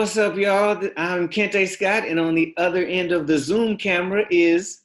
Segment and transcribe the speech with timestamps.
[0.00, 0.82] what's up, y'all?
[0.96, 4.80] I'm Kente Scott, and on the other end of the Zoom camera is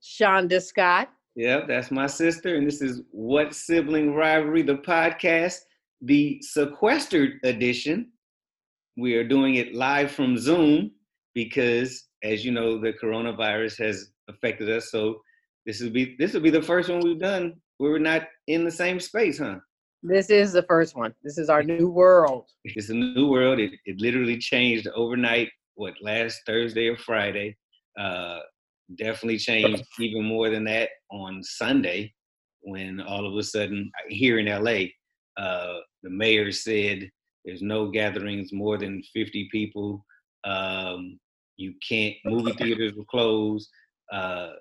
[0.00, 1.10] Shonda Scott.
[1.34, 5.56] Yep, that's my sister, and this is What Sibling Rivalry, the podcast,
[6.02, 8.12] the sequestered edition.
[8.96, 10.92] We are doing it live from Zoom
[11.34, 14.92] because, as you know, the coronavirus has affected us.
[14.92, 15.20] So
[15.66, 18.64] this will be this will be the first one we've done where we're not in
[18.64, 19.56] the same space, huh?
[20.02, 21.14] This is the first one.
[21.22, 22.46] This is our new world.
[22.64, 23.58] It's a new world.
[23.58, 27.56] It, it literally changed overnight, what, last Thursday or Friday.
[27.98, 28.38] Uh,
[28.96, 32.12] definitely changed even more than that on Sunday
[32.62, 34.86] when all of a sudden, here in LA,
[35.42, 37.10] uh, the mayor said
[37.44, 40.04] there's no gatherings more than 50 people.
[40.44, 41.18] Um,
[41.56, 43.68] you can't, movie theaters were closed.
[44.10, 44.52] Uh,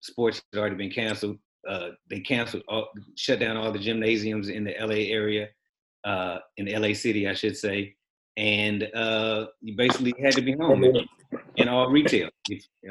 [0.00, 4.64] sports had already been canceled uh, they canceled, all, shut down all the gymnasiums in
[4.64, 5.48] the LA area,
[6.04, 7.94] uh, in LA City, I should say,
[8.36, 10.84] and uh, you basically had to be home
[11.56, 12.28] in all retail,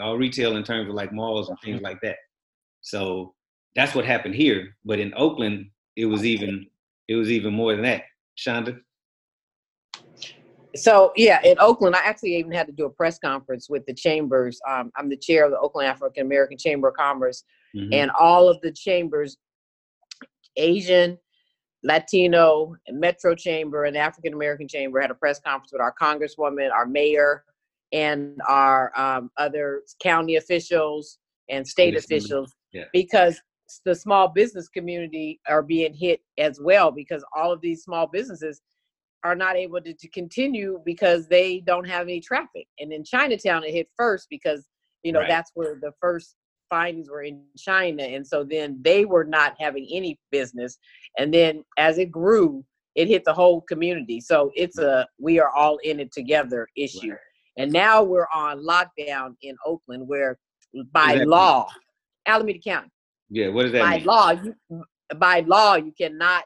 [0.01, 2.17] all retail in terms of like malls and things like that.
[2.81, 3.33] So
[3.75, 4.75] that's what happened here.
[4.85, 6.67] But in Oakland, it was even
[7.07, 8.03] it was even more than that.
[8.37, 8.79] Shonda.
[10.75, 13.93] So yeah, in Oakland, I actually even had to do a press conference with the
[13.93, 14.59] chambers.
[14.67, 17.43] Um, I'm the chair of the Oakland African American Chamber of Commerce,
[17.75, 17.93] mm-hmm.
[17.93, 19.37] and all of the chambers,
[20.55, 21.17] Asian,
[21.83, 26.85] Latino, Metro Chamber, and African American Chamber had a press conference with our Congresswoman, our
[26.85, 27.43] mayor,
[27.91, 31.17] and our um, other county officials
[31.49, 32.85] and state officials yeah.
[32.93, 33.41] because
[33.85, 38.61] the small business community are being hit as well because all of these small businesses
[39.23, 42.67] are not able to, to continue because they don't have any traffic.
[42.79, 44.67] And in Chinatown, it hit first because
[45.03, 45.29] you know right.
[45.29, 46.35] that's where the first
[46.69, 50.77] findings were in China, and so then they were not having any business.
[51.17, 52.63] And then as it grew,
[52.95, 54.21] it hit the whole community.
[54.21, 57.11] So it's a we are all in it together issue.
[57.11, 57.19] Right.
[57.57, 60.39] And now we're on lockdown in Oakland, where
[60.93, 62.33] by law, mean?
[62.33, 62.89] Alameda County.
[63.29, 64.05] Yeah, what does that by mean?
[64.05, 64.83] law, you,
[65.17, 66.43] by law, you cannot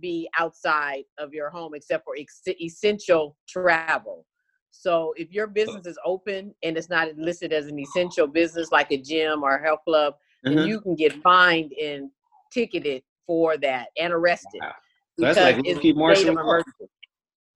[0.00, 4.26] be outside of your home except for ex- essential travel.
[4.70, 8.90] So if your business is open and it's not listed as an essential business like
[8.92, 10.14] a gym or a health club,
[10.46, 10.56] mm-hmm.
[10.56, 12.10] then you can get fined and
[12.52, 14.60] ticketed for that and arrested.
[14.60, 14.72] Wow.
[15.18, 16.62] So that's like keep martial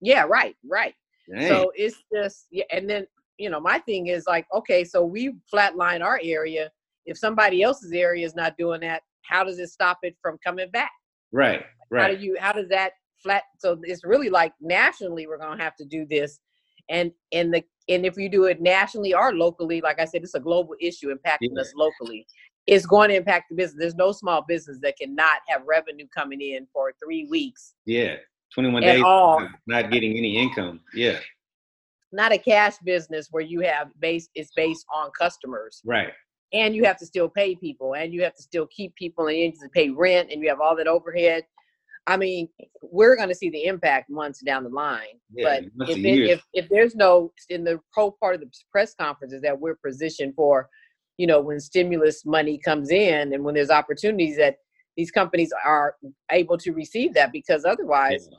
[0.01, 0.95] Yeah, right, right.
[1.33, 1.49] Dang.
[1.49, 3.07] So it's just yeah, and then
[3.39, 6.71] you know my thing is like okay, so we flatline our area.
[7.07, 10.71] If somebody else's area is not doing that, how does it stop it from coming
[10.71, 10.91] back?
[11.33, 11.65] Right.
[11.95, 12.11] Right.
[12.11, 12.37] How do you?
[12.41, 13.43] How does that flat?
[13.59, 16.41] So it's really like nationally, we're gonna have to do this,
[16.89, 20.35] and and the and if you do it nationally or locally, like I said, it's
[20.35, 21.61] a global issue impacting yeah.
[21.61, 22.27] us locally.
[22.67, 23.79] It's going to impact the business.
[23.79, 27.75] There's no small business that cannot have revenue coming in for three weeks.
[27.85, 28.17] Yeah,
[28.55, 29.47] 21 days all.
[29.67, 30.81] not getting any income.
[30.95, 31.19] Yeah.
[32.11, 35.83] Not a cash business where you have base it's based on customers.
[35.85, 36.13] Right
[36.55, 39.37] and you have to still pay people and you have to still keep people and
[39.37, 41.43] you have to pay rent and you have all that overhead
[42.07, 42.49] I mean,
[42.83, 45.19] we're going to see the impact months down the line.
[45.33, 48.95] Yeah, but if, it, if if there's no in the whole part of the press
[48.95, 50.69] conferences that we're positioned for,
[51.17, 54.57] you know, when stimulus money comes in and when there's opportunities that
[54.97, 55.97] these companies are
[56.31, 58.39] able to receive that because otherwise, yeah.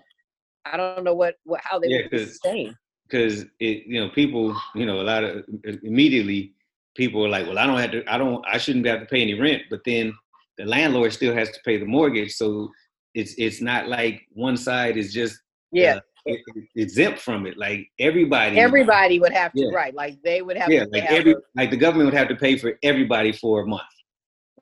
[0.74, 2.78] I don't know what, what how they yeah, would sustain.
[3.08, 5.44] Because it, you know, people, you know, a lot of
[5.84, 6.54] immediately
[6.96, 9.22] people are like, well, I don't have to, I don't, I shouldn't have to pay
[9.22, 10.14] any rent, but then
[10.58, 12.72] the landlord still has to pay the mortgage, so
[13.16, 15.40] it's it's not like one side is just
[15.72, 16.00] yeah
[16.30, 16.34] uh,
[16.76, 17.58] exempt from it.
[17.58, 19.76] Like everybody, everybody would have to yeah.
[19.76, 19.94] right.
[19.96, 20.70] Like they would have.
[20.70, 23.62] Yeah, to, like every to, like the government would have to pay for everybody for
[23.62, 23.84] a month,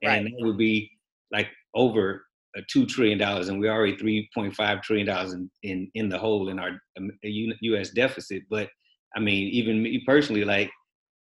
[0.02, 0.34] and right.
[0.38, 0.90] that would be
[1.32, 2.24] like over
[2.56, 6.08] a two trillion dollars, and we're already three point five trillion dollars in, in in
[6.08, 6.78] the hole in our
[7.22, 7.88] U.S.
[7.88, 8.42] Um, deficit.
[8.48, 8.68] But
[9.16, 10.70] I mean, even me personally, like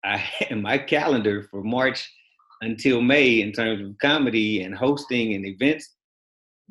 [0.06, 2.09] I in my calendar for March
[2.62, 5.97] until May in terms of comedy and hosting and events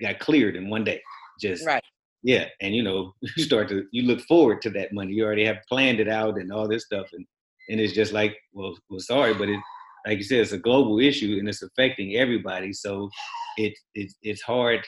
[0.00, 1.00] got cleared in one day.
[1.40, 1.82] Just right.
[2.22, 5.12] Yeah, and you know, you start to you look forward to that money.
[5.12, 7.26] You already have planned it out and all this stuff, and
[7.68, 9.60] and it's just like, well, well, sorry, but it,
[10.06, 12.72] like you said, it's a global issue and it's affecting everybody.
[12.72, 13.10] So
[13.56, 14.86] it, it it's hard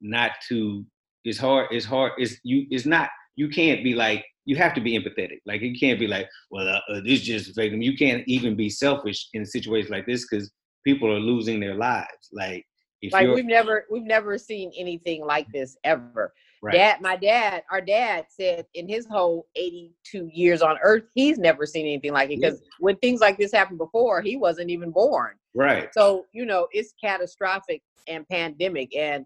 [0.00, 0.84] not to.
[1.24, 1.68] It's hard.
[1.70, 2.12] It's hard.
[2.18, 2.66] It's you.
[2.70, 3.10] It's not.
[3.36, 4.24] You can't be like.
[4.46, 5.38] You have to be empathetic.
[5.46, 7.82] Like you can't be like, well, uh, uh, this just affecting them.
[7.82, 10.50] You can't even be selfish in situations like this because
[10.84, 12.30] people are losing their lives.
[12.32, 12.64] Like
[13.02, 16.32] if like we've never we've never seen anything like this ever.
[16.62, 16.74] Right.
[16.74, 21.64] Dad, my dad, our dad said in his whole 82 years on earth, he's never
[21.64, 22.68] seen anything like it because yeah.
[22.80, 25.36] when things like this happened before, he wasn't even born.
[25.54, 25.88] Right.
[25.92, 29.24] So, you know, it's catastrophic and pandemic and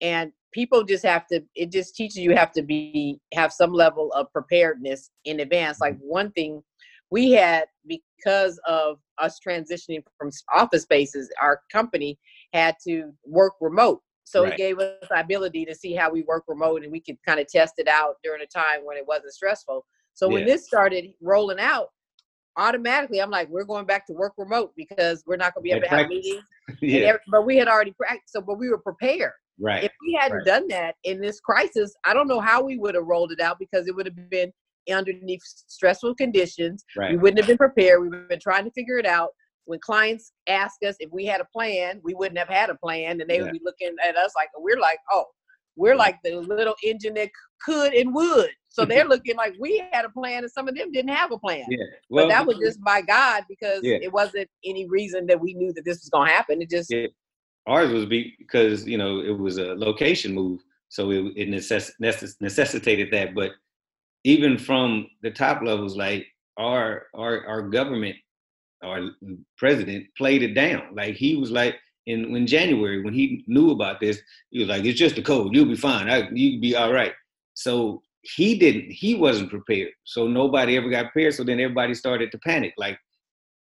[0.00, 4.12] and people just have to it just teaches you have to be have some level
[4.12, 6.08] of preparedness in advance like Mm-hmm.
[6.08, 6.62] one thing
[7.10, 12.18] we had because of us transitioning from office spaces our company
[12.56, 14.54] had to work remote so Right.
[14.54, 17.38] it gave us the ability to see how we work remote and we could kind
[17.38, 21.12] of test it out during a time when it wasn't stressful so when this started
[21.20, 21.88] rolling out
[22.56, 25.72] automatically i'm like we're going back to work remote because we're not going to be
[25.72, 26.42] able to have meetings
[26.82, 29.84] yeah, every- but we had already practiced so but we were prepared right.
[29.84, 30.46] if we hadn't right.
[30.46, 33.58] done that in this crisis, I don't know how we would have rolled it out
[33.58, 34.52] because it would have been
[34.92, 36.84] underneath stressful conditions.
[36.96, 37.12] Right.
[37.12, 38.00] We wouldn't have been prepared.
[38.02, 39.30] We've been trying to figure it out.
[39.66, 43.20] When clients ask us if we had a plan, we wouldn't have had a plan,
[43.20, 43.42] and they Yeah.
[43.44, 45.26] would be looking at us like we're like, oh,
[45.76, 47.30] we're like the little engine that
[47.60, 48.50] could and would.
[48.68, 51.38] So they're looking like we had a plan, and some of them didn't have a
[51.38, 51.64] plan.
[51.68, 51.84] Yeah.
[52.08, 53.98] but that was just by God because Yeah.
[54.00, 56.62] it wasn't any reason that we knew that this was going to happen.
[56.62, 57.08] It just Yeah.
[57.66, 62.40] ours was because you know it was a location move, so it, it necess- necess-
[62.40, 63.34] necessitated that.
[63.34, 63.50] But
[64.22, 66.24] even from the top levels, like
[66.56, 68.16] our our our government,
[68.86, 69.10] our
[69.58, 70.94] president played it down.
[70.94, 74.84] Like he was like in in January when he knew about this, he was like,
[74.84, 75.54] "It's just a cold.
[75.54, 76.08] You'll be fine.
[76.08, 77.12] I, you'll be all right."
[77.54, 78.90] So he didn't.
[78.90, 79.92] He wasn't prepared.
[80.04, 81.34] So nobody ever got prepared.
[81.34, 82.74] So then everybody started to panic.
[82.76, 82.98] Like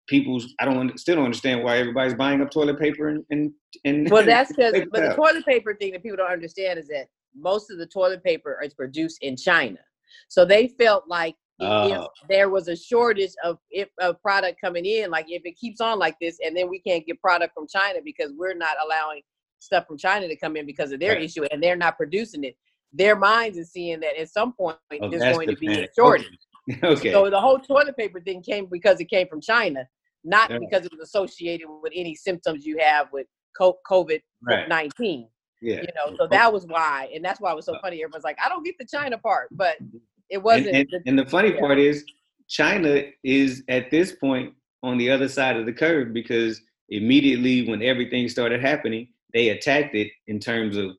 [0.07, 3.51] people, I don't still don't understand why everybody's buying up toilet paper and and
[3.85, 4.09] and.
[4.11, 7.71] Well, that's because, but the toilet paper thing that people don't understand is that most
[7.71, 9.79] of the toilet paper is produced in China.
[10.27, 14.59] So they felt like i- if uh, there was a shortage of if of product
[14.61, 17.53] coming in, like if it keeps on like this, and then we can't get product
[17.53, 19.21] from China because we're not allowing
[19.59, 21.23] stuff from China to come in because of their Right.
[21.23, 22.56] issue, and they're not producing it.
[22.94, 25.88] Their minds is seeing that at some point Oh, there's going the to be a
[25.95, 26.27] shortage.
[26.71, 26.79] Okay.
[26.88, 27.11] okay.
[27.11, 29.88] So the whole toilet paper thing came because it came from China,
[30.23, 33.27] not because it was associated with any symptoms you have with
[33.59, 34.69] COVID Right.
[34.69, 35.27] nineteen.
[35.61, 35.81] yeah.
[35.81, 38.01] You know, so that was why, and that's why it was so uh funny.
[38.01, 39.97] Everyone's like, I don't get the China part, but mm-hmm.
[40.30, 40.68] It wasn't.
[40.68, 41.60] And, and, the- and the funny yeah.
[41.60, 42.04] part is,
[42.48, 44.54] China is at this point
[44.84, 49.94] on the other side of the curve because immediately when everything started happening, they attacked
[49.96, 50.92] it in terms of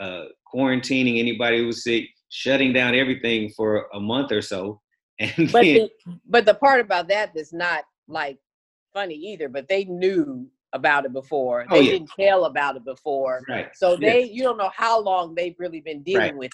[0.00, 4.80] uh, quarantining anybody who was sick, shutting down everything for a month or so,
[5.20, 5.90] and but then, the,
[6.28, 8.38] but the part about that that's not like
[8.92, 9.48] funny either.
[9.48, 11.66] But they knew about it before.
[11.70, 11.92] Oh, They yeah.
[11.92, 13.42] didn't tell about it before.
[13.48, 16.36] right, So they, you don't know how long they've really been dealing Right.
[16.36, 16.52] with.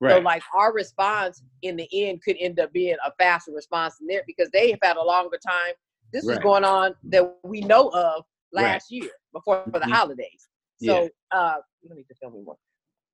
[0.00, 3.98] Right, So like our response in the end could end up being a faster response
[3.98, 5.74] than there because they have had a longer time.
[6.12, 6.42] This is Right.
[6.42, 8.64] going on that we know of Right.
[8.64, 9.92] last year before for the Mhm.
[9.92, 10.48] holidays.
[10.80, 10.92] Yeah.
[10.92, 12.56] So uh you need to tell me more.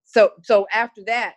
[0.04, 1.36] So so after that,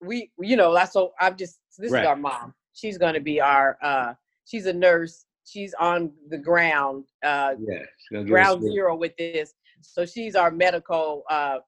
[0.00, 2.02] we you know that's so I'm just this Right.
[2.02, 2.54] is our mom.
[2.72, 4.14] She's gonna be our uh
[4.44, 5.26] she's a nurse.
[5.44, 9.54] She's on the ground, uh yeah, she's gonna give us ground zero with this.
[9.80, 11.58] So she's our medical uh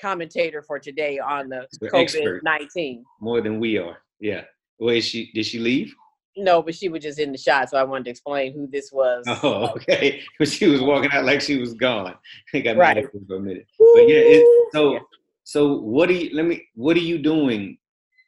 [0.00, 3.04] commentator for today on the COVID nineteen.
[3.20, 3.98] more than we are.
[4.20, 4.42] Yeah.
[4.78, 5.94] Wait, she did she leave?
[6.38, 8.90] No, but she was just in the shot, so I wanted to explain who this
[8.92, 9.24] was.
[9.42, 10.22] Oh, okay.
[10.38, 12.14] But she was walking out like she was gone.
[12.54, 12.96] I got Right.
[12.96, 13.66] mad for a minute.
[13.78, 14.98] But yeah, it, so Yeah.
[15.44, 17.78] so what do you let me what are you doing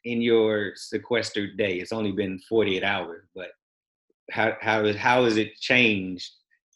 [0.05, 1.75] in your sequestered day?
[1.75, 3.49] It's only been 48 hours, but
[4.31, 6.31] how how is how has it changed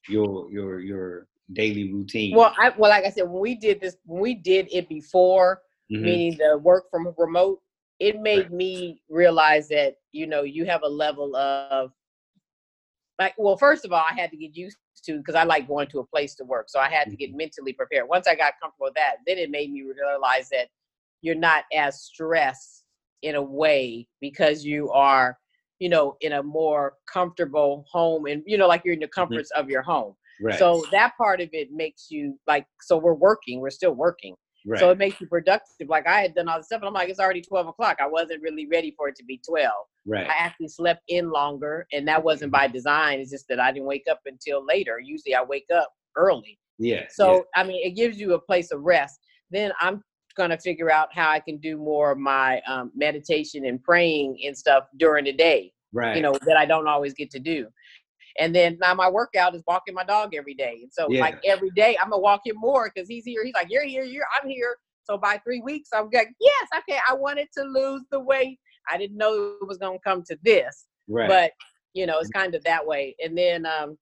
[0.07, 2.35] your your your daily routine?
[2.35, 5.61] Well, I well, like I said, when we did this, when we did it before,
[5.91, 6.01] Mhm.
[6.01, 7.61] meaning the work from remote,
[7.99, 11.91] it made me realize that you know you have a level of
[13.19, 15.87] like well first of all i had to get used to because i like going
[15.87, 18.07] to a place to work so i had to get mentally prepared.
[18.07, 20.67] Once i got comfortable with that then it made me realize that
[21.21, 22.83] you're not as stressed
[23.21, 25.37] in a way because you are
[25.79, 29.51] you know in a more comfortable home and you know like you're in the comforts
[29.51, 30.59] of your home right.
[30.59, 34.35] so that part of it makes you like so we're working we're still working
[34.65, 34.79] right.
[34.79, 35.89] so it makes you productive.
[35.89, 37.97] Like I had done all this stuff, and I'm like, it's already 12 o'clock.
[38.01, 39.71] I wasn't really ready for it to be 12.
[40.07, 40.27] right.
[40.27, 43.19] I actually slept in longer, and that wasn't by design.
[43.19, 44.99] It's just that I didn't wake up until later.
[44.99, 46.59] Usually I wake up early.
[46.79, 47.05] yeah.
[47.09, 49.19] So, I mean, it gives you a place of rest.
[49.51, 50.03] Then I'm
[50.35, 54.39] going to figure out how I can do more of my um, meditation and praying
[54.45, 56.15] and stuff during the day, right.
[56.15, 57.67] you know, that I don't always get to do.
[58.39, 60.79] And then now my workout is walking my dog every day.
[60.81, 61.21] And so, Yeah.
[61.21, 63.43] like every day, I'm gonna walk him more because he's here.
[63.43, 64.03] He's like, "You're here.
[64.03, 64.25] You're.
[64.41, 66.99] I'm here." So by three weeks, I'm like, "Yes, okay.
[67.07, 68.59] I wanted to lose the weight.
[68.89, 71.27] I didn't know it was gonna come to this, right.
[71.27, 71.51] but
[71.93, 73.97] you know, it's kind of that way." And then, um,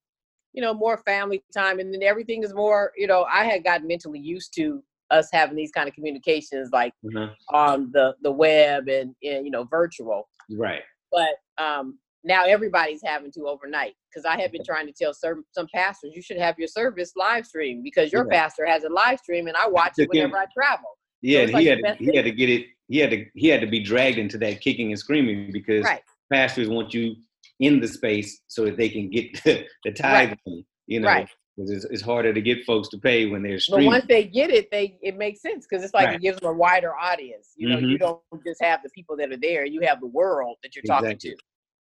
[0.54, 2.92] you know, more family time, and then everything is more.
[2.96, 6.94] You know, I had gotten mentally used to us having these kind of communications, like
[7.04, 7.28] uh-huh.
[7.50, 10.82] on the the web and, and you know, virtual Right.
[11.10, 15.44] but um, now everybody's having to overnight because I have been trying to tell some
[15.52, 18.40] some pastors you should have your service live stream because your Yeah.
[18.40, 20.98] pastor has a live stream and I watch it whenever I travel.
[21.20, 22.66] Yeah, so he had to, he had to get it.
[22.88, 26.02] He had to he had to be dragged into that kicking and screaming because right.
[26.32, 27.16] pastors want you
[27.60, 30.34] in the space so that they can get the, the tithe.
[30.46, 30.64] Right.
[30.86, 31.28] You know, right.
[31.58, 33.86] It's, it's, harder to get folks to pay when they're streaming.
[33.86, 36.16] But once they get it, they it makes sense because it's like right.
[36.16, 37.50] it gives them a wider audience.
[37.56, 37.90] You know, mm-hmm.
[37.90, 40.80] you don't just have the people that are there; you have the world that you're
[40.80, 41.10] exactly.
[41.10, 41.36] talking to.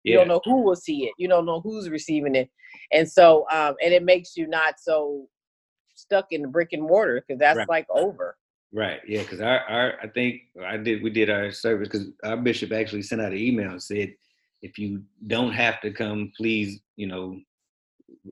[0.05, 0.19] You yeah.
[0.19, 1.13] don't know who will see it.
[1.19, 2.49] You don't know who's receiving it,
[2.93, 5.27] and so um, and it makes you not so
[5.95, 7.69] stuck in the brick and mortar because that's right.
[7.69, 8.37] like over.
[8.73, 9.01] Right.
[9.07, 9.23] Yeah.
[9.23, 13.03] Because our, our I think I did we did our service because our bishop actually
[13.03, 14.15] sent out an email and said
[14.63, 17.39] if you don't have to come, please you know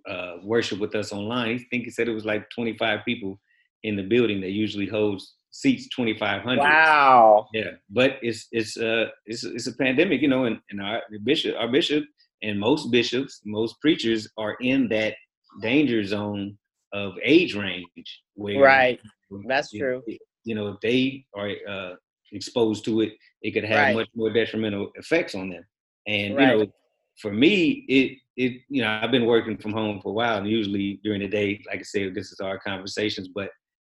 [0.09, 1.57] uh, worship with us online.
[1.57, 3.41] I think he said it was like 25 people
[3.83, 6.59] in the building that usually holds seats 2,500.
[6.59, 7.49] Wow.
[7.53, 11.57] Yeah, but it's it's uh it's it's a pandemic, you know, and, and our bishop
[11.59, 12.05] our bishop
[12.43, 15.15] and most bishops, most preachers are in that
[15.63, 16.57] danger zone
[16.93, 19.01] of age range where right
[19.49, 20.03] that's true
[20.45, 21.95] you know if they are uh,
[22.33, 23.97] exposed to it it could have right.
[23.97, 25.65] much more detrimental effects on them
[26.07, 26.53] and right.
[26.53, 26.73] you know
[27.21, 30.49] for me it it you know i've been working from home for a while and
[30.49, 33.51] usually during the day like i said this is our conversations but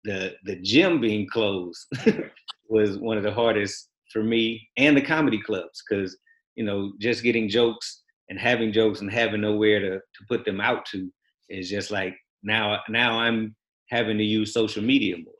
[0.07, 1.85] the the gym being closed
[2.69, 6.17] was one of the hardest for me and the comedy clubs because
[6.55, 10.59] you know just getting jokes and having jokes and having nowhere to, to put them
[10.59, 11.11] out to
[11.49, 13.55] is just like now now I'm
[13.89, 15.33] having to use social media more,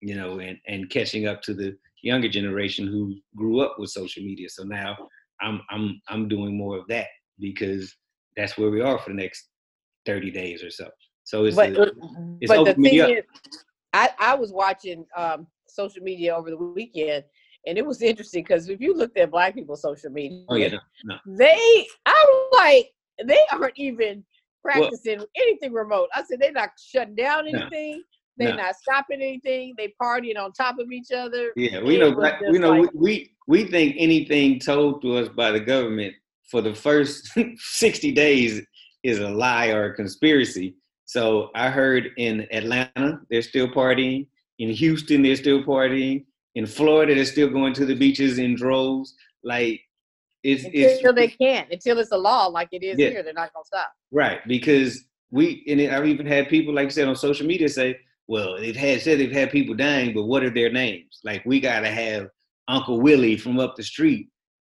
[0.00, 4.22] you know, and and catching up to the younger generation who grew up with social
[4.22, 4.48] media.
[4.48, 4.96] So now
[5.40, 7.94] I'm I'm I'm doing more of that because
[8.36, 9.48] that's where we are for the next
[10.06, 10.88] 30 days or so.
[11.24, 11.90] So it's, but, a, uh,
[12.40, 13.22] it's but the thing is,
[13.94, 17.24] I, I was watching um, social media over the weekend
[17.66, 20.68] and it was interesting because if you looked at black people's social media, oh, yeah,
[20.68, 21.16] no, no.
[21.38, 22.90] they I'm like
[23.24, 24.24] they aren't even
[24.62, 26.08] practicing well, anything remote.
[26.14, 28.02] I said they're not shutting down anything.
[28.36, 28.62] No, they're no.
[28.64, 29.74] not stopping anything.
[29.78, 31.52] They partying on top of each other.
[31.56, 32.10] Yeah, we know.
[32.50, 32.72] We know.
[32.72, 36.14] Like, we, we think anything told to us by the government
[36.50, 38.60] for the first sixty days
[39.02, 40.74] is a lie or a conspiracy.
[41.14, 44.26] So I heard in Atlanta they're still partying.
[44.58, 46.24] In Houston they're still partying.
[46.56, 49.14] In Florida they're still going to the beaches in droves.
[49.44, 49.80] Like
[50.42, 53.10] it's, until it's, they can't, until it's a law like it is yeah.
[53.10, 53.92] here, they're not gonna stop.
[54.10, 57.96] Right, because we and I've even had people like I said on social media say,
[58.26, 61.20] "Well, they've had said they've had people dying, but what are their names?
[61.22, 62.26] Like we gotta have
[62.66, 64.30] Uncle Willie from up the street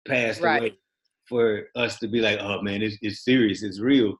[0.08, 0.58] passed right.
[0.58, 0.78] away
[1.26, 4.16] for us to be like, oh man, it's, it's serious, it's real."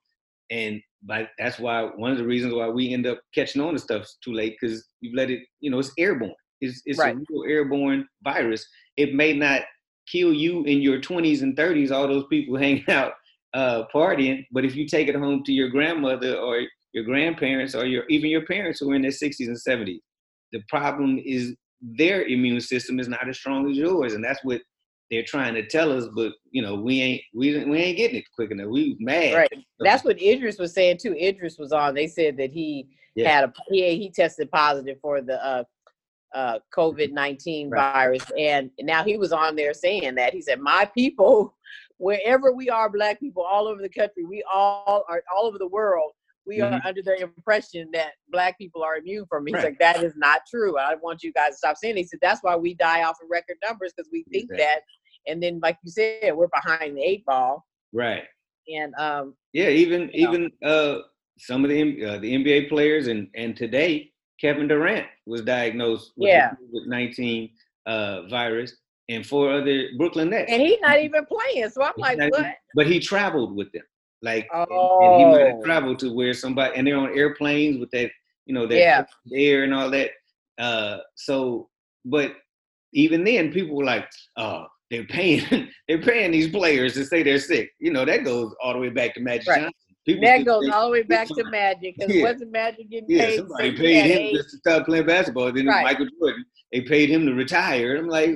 [0.51, 3.79] And but that's why one of the reasons why we end up catching on to
[3.79, 6.35] stuff too late because you've let it, you know, it's airborne.
[6.61, 7.17] It's it's right.
[7.17, 8.65] a real airborne virus.
[8.97, 9.63] It may not
[10.11, 13.15] kill you in your 20s and 30s, all those people hanging out
[13.55, 14.47] uh, partying.
[14.53, 18.31] But if you take it home to your grandmother or your grandparents or your even
[18.31, 20.01] your parents who are in their 60s and 70s,
[20.53, 24.61] the problem is their immune system is not as strong as yours, and that's what
[25.13, 26.09] they're trying to tell us.
[26.17, 28.69] But you know, we ain't we we ain't getting it quick enough.
[28.71, 29.35] We mad.
[29.35, 29.67] Right.
[29.79, 31.15] That's what Idris was saying too.
[31.15, 31.95] Idris was on.
[31.95, 33.29] They said that he yeah.
[33.29, 35.65] had a he he tested positive for the uh,
[36.35, 37.93] uh, COVID 19 right.
[37.93, 38.25] virus.
[38.39, 40.33] And now he was on there saying that.
[40.33, 41.55] He said, My people,
[41.99, 45.69] wherever we are, Black people all over the country, we all are all over the
[45.69, 46.13] world.
[46.47, 46.75] We mm-hmm.
[46.75, 49.51] are under the impression that black people are immune from it.
[49.51, 49.65] He's right.
[49.67, 50.77] like, that is not true.
[50.77, 51.97] I want you guys to stop saying.
[51.97, 52.01] It.
[52.01, 54.57] He said, that's why we die off of record numbers because we think exactly.
[54.59, 54.81] that.
[55.27, 57.65] And then, like you said, we're behind the eight ball.
[57.93, 58.25] Right.
[58.69, 59.35] And um.
[59.53, 60.69] Yeah, even even know.
[60.69, 61.03] uh
[61.39, 64.13] some of the uh, the NBA players and and today
[64.43, 66.51] Kevin Durant was diagnosed with yeah.
[66.73, 67.53] the COVID-19
[67.87, 68.75] uh, virus
[69.09, 70.51] and four other Brooklyn Nets.
[70.51, 71.69] And he's not even playing.
[71.71, 72.41] So I'm he's like, what?
[72.41, 73.85] Even, but he traveled with them.
[74.21, 74.99] Like, oh.
[75.01, 75.65] and, and he might have oh.
[75.65, 78.11] traveled to where somebody, and they're on airplanes with that,
[78.47, 79.05] you know, that yeah.
[79.33, 80.11] air and all that.
[80.59, 81.69] Uh, so,
[82.05, 82.33] but
[82.93, 85.43] even then, people were like, oh, they're paying,
[85.89, 87.73] they're paying these players to say they're sick.
[87.81, 89.61] You know, that goes all the way back to Magic right.
[89.63, 89.73] Johnson.
[90.05, 92.25] People that goes all the way back to Magic because yeah.
[92.25, 93.37] wasn't Magic getting yeah, paid?
[93.39, 94.35] somebody paid him eight?
[94.35, 95.53] just to stop playing basketball.
[95.53, 95.85] Then right.
[95.85, 97.97] Michael Jordan, they paid him to retire.
[97.97, 98.35] I'm like,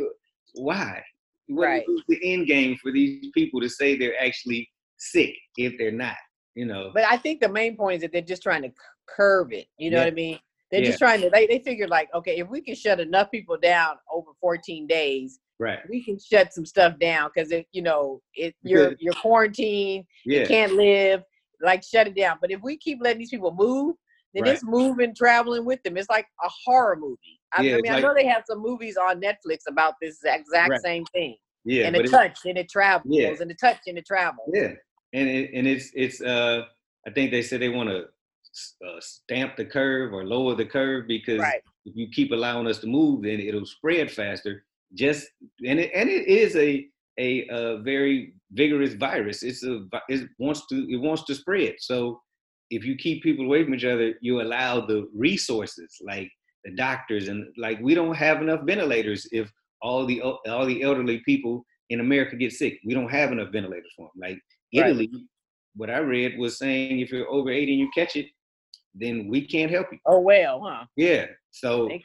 [0.55, 1.03] why?
[1.49, 1.85] What right.
[1.89, 6.17] is the end game for these people to say they're actually sick if they're not?
[6.55, 6.93] You know.
[6.95, 8.71] But I think the main point is that they're just trying to
[9.09, 9.67] curb it.
[9.77, 10.05] You know yeah.
[10.05, 10.39] what I mean?
[10.71, 10.87] They're yeah.
[10.87, 11.31] just trying to.
[11.31, 15.41] They they figured like, okay, if we can shut enough people down over 14 days,
[15.59, 20.05] right we can shut some stuff down because it you know it you're you're quarantined
[20.27, 20.41] yeah.
[20.41, 21.23] you can't live
[21.63, 22.39] like shut it down.
[22.41, 23.97] But if we keep letting these people move,
[24.35, 24.53] then right.
[24.53, 25.97] it's moving, traveling with them.
[25.97, 27.41] It's like a horror movie.
[27.57, 30.71] I, yeah, I mean, I know they have some movies on Netflix about this exact
[30.71, 30.81] right.
[30.81, 31.37] same thing.
[31.65, 33.35] Yeah, and it touch and it travels, yeah.
[33.41, 34.51] and it touch and it travels.
[34.53, 34.73] Yeah,
[35.13, 36.63] and it, and it's it's uh
[37.07, 38.03] I think they said they want to
[38.87, 41.61] uh, stamp the curve or lower the curve because right.
[41.85, 44.65] if you keep allowing us to move, then it'll spread faster.
[44.97, 45.26] Just
[45.67, 46.87] and it and it is a
[47.19, 49.43] a, a very vigorous virus.
[49.43, 51.75] It's a it wants to it wants to spread.
[51.79, 52.21] So
[52.71, 56.31] if you keep people away from each other, you allow the resources like
[56.65, 59.50] the doctors and like we don't have enough ventilators if
[59.83, 62.79] all the all the elderly people in America get sick.
[62.85, 64.29] We don't have enough ventilators for them.
[64.29, 64.41] Like
[64.73, 65.23] Italy, right.
[65.76, 68.26] what I read was saying if you're over 80 and you catch it,
[68.95, 69.99] then we can't help you.
[70.07, 70.85] Oh well, huh?
[70.97, 71.26] Yeah.
[71.50, 72.03] So I mean,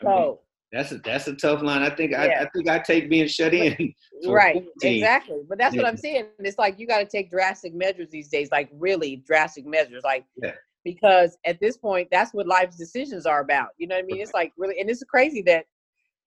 [0.71, 1.81] that's a that's a tough line.
[1.81, 2.21] I think yeah.
[2.21, 3.93] I, I think I take being shut in.
[4.27, 4.63] right.
[4.81, 5.41] Exactly.
[5.47, 5.81] But that's yeah.
[5.81, 6.27] what I'm saying.
[6.39, 10.25] It's like you got to take drastic measures these days, like really drastic measures, like.
[10.41, 10.53] Yeah.
[10.83, 13.67] Because at this point, that's what life's decisions are about.
[13.77, 14.19] You know what I mean?
[14.19, 15.65] It's like really, and it's crazy that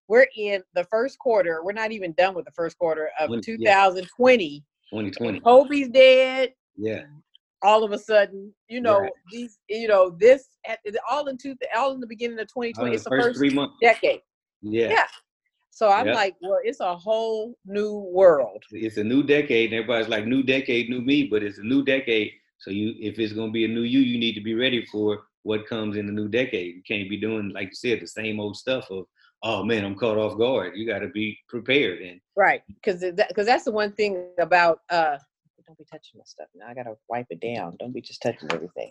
[0.06, 1.60] we're in the first quarter.
[1.64, 4.64] We're not even done with the first quarter of 2020.
[4.92, 5.40] 2020.
[5.40, 6.54] Kobe's dead.
[6.76, 7.00] Yeah
[7.64, 9.12] all of a sudden, you know, right.
[9.32, 10.76] these, you know, this eh,
[11.10, 12.94] all in two, all in the beginning of 2020.
[12.94, 13.74] it's the first, first three months.
[13.80, 14.20] decade.
[14.64, 14.90] Yeah.
[14.90, 15.06] Yeah.
[15.70, 16.14] So I'm yep.
[16.14, 18.62] like, well, it's a whole new world.
[18.70, 21.84] It's a new decade, and everybody's like, new decade, new me, but it's a new
[21.84, 22.32] decade.
[22.58, 25.24] So you, if it's gonna be a new you, you need to be ready for
[25.42, 26.76] what comes in the new decade.
[26.76, 29.06] You can't be doing, like you said, the same old stuff of,
[29.42, 30.74] oh man, I'm caught off guard.
[30.76, 32.00] You got to be prepared.
[32.02, 35.18] And right, because because that's the one thing about uh
[35.66, 36.46] don't be touching my stuff.
[36.54, 37.76] Now I gotta wipe it down.
[37.80, 38.90] Don't be just touching everything.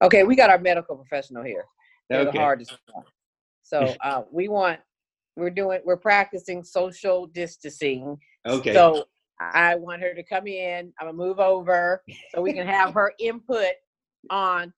[0.00, 1.64] Okay, we got our medical professional here.
[2.08, 2.32] They're okay.
[2.32, 3.04] the hardest one.
[3.62, 4.80] So uh, we want
[5.36, 8.18] we're doing we're practicing social distancing.
[8.46, 8.72] Okay.
[8.72, 9.04] So
[9.40, 10.92] I want her to come in.
[10.98, 12.02] I'm gonna move over
[12.34, 13.72] so we can have her input
[14.30, 14.72] on.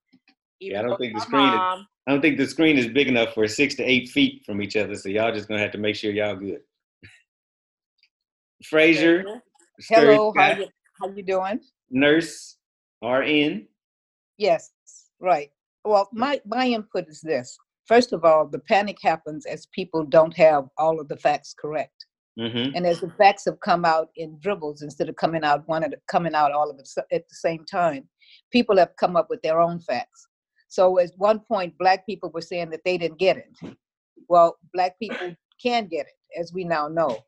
[0.60, 1.52] Yeah, I don't think the screen.
[1.52, 1.60] Is,
[2.06, 4.76] I don't think the screen is big enough for six to eight feet from each
[4.76, 4.94] other.
[4.94, 6.60] So y'all just gonna have to make sure y'all good.
[8.64, 9.24] Fraser.
[9.88, 10.66] Hello, how you,
[10.98, 11.60] how you doing?
[11.90, 12.56] Nurse,
[13.02, 13.66] RN.
[14.38, 14.72] Yes,
[15.20, 15.50] right.
[15.84, 17.58] Well, my my input is this.
[17.86, 22.06] First of all, the panic happens as people don't have all of the facts correct,
[22.38, 22.74] mm-hmm.
[22.74, 25.94] and as the facts have come out in dribbles instead of coming out one at
[26.08, 28.08] coming out all of it at the same time,
[28.52, 30.26] people have come up with their own facts.
[30.68, 33.76] So at one point, black people were saying that they didn't get it.
[34.28, 37.18] Well, black people can get it, as we now know.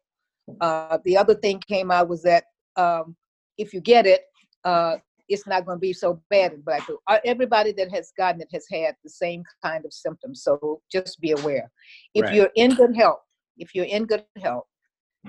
[0.60, 2.44] Uh, the other thing came out was that
[2.76, 3.16] um,
[3.58, 4.22] if you get it,
[4.64, 4.96] uh,
[5.28, 7.02] it's not going to be so bad in black people.
[7.06, 10.42] Uh, everybody that has gotten it has had the same kind of symptoms.
[10.42, 11.70] So just be aware.
[12.14, 12.34] If right.
[12.34, 13.20] you're in good health,
[13.56, 14.64] if you're in good health,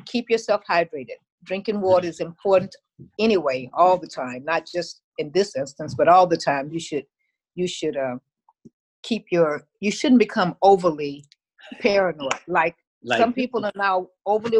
[0.05, 1.19] keep yourself hydrated.
[1.43, 2.75] Drinking water is important
[3.19, 6.69] anyway, all the time, not just in this instance, but all the time.
[6.71, 7.05] You should
[7.55, 8.17] you should uh,
[9.03, 11.25] keep your you shouldn't become overly
[11.79, 12.33] paranoid.
[12.47, 14.59] Like, like some people are now overly.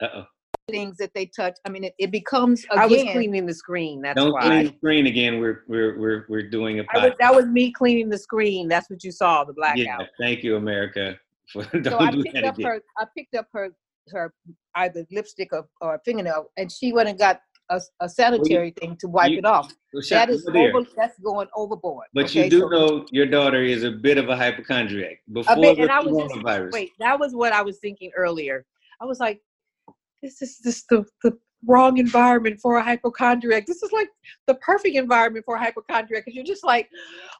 [0.00, 0.26] Uh-oh
[0.68, 1.56] things that they touch.
[1.66, 2.78] I mean, it, it becomes again.
[2.78, 4.00] I was cleaning the screen.
[4.02, 4.42] That's don't why.
[4.42, 5.40] clean the screen again.
[5.40, 6.84] We're we're we're we're doing a.
[6.94, 8.68] Was, that was me cleaning the screen.
[8.68, 9.44] That's what you saw.
[9.44, 9.78] The blackout.
[9.78, 11.18] Yeah, thank you, America.
[11.52, 12.70] For, don't so I do picked up again.
[12.70, 12.80] her.
[12.98, 13.70] I picked up her
[14.12, 14.32] her
[14.76, 18.72] either lipstick or, or fingernail, and she went and got a, a sanitary well, you,
[18.72, 19.72] thing to wipe you, it off.
[19.92, 22.06] Well, that is over, that's going overboard.
[22.14, 22.44] But okay?
[22.44, 25.20] you do so, know your daughter is a bit of a hypochondriac.
[25.32, 28.64] Before bit, and I was just, wait, that was what I was thinking earlier.
[29.00, 29.40] I was like,
[30.22, 33.66] this is just the, the wrong environment for a hypochondriac.
[33.66, 34.08] This is like
[34.46, 36.88] the perfect environment for a hypochondriac because you're just like,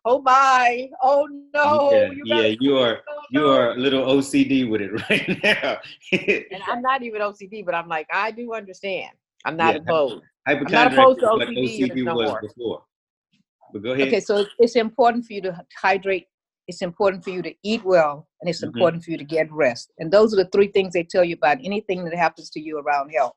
[0.04, 1.90] oh my, oh no.
[1.92, 5.78] Yeah, you, yeah, you are you are a little OCD with it right now.
[6.12, 9.10] and I'm not even OCD, but I'm like, I do understand.
[9.44, 10.22] I'm not yeah, opposed.
[10.46, 12.40] I'm not opposed to OCD, OCD no was more.
[12.40, 12.82] before.
[13.72, 14.08] But go ahead.
[14.08, 16.26] Okay, so it's important for you to hydrate
[16.68, 18.76] it's important for you to eat well and it's mm-hmm.
[18.76, 21.34] important for you to get rest and those are the three things they tell you
[21.34, 23.34] about anything that happens to you around health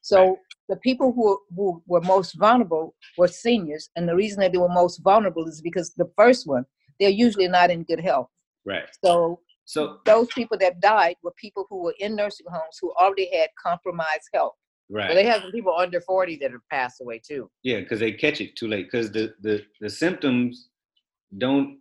[0.00, 0.36] so right.
[0.68, 4.68] the people who, who were most vulnerable were seniors and the reason that they were
[4.68, 6.64] most vulnerable is because the first one
[6.98, 8.28] they're usually not in good health
[8.64, 12.90] right so so those people that died were people who were in nursing homes who
[12.94, 14.54] already had compromised health
[14.90, 15.08] Right.
[15.08, 17.50] Well, they have some people under 40 that have passed away too.
[17.62, 18.86] Yeah, because they catch it too late.
[18.90, 20.70] Because the, the the symptoms
[21.36, 21.78] don't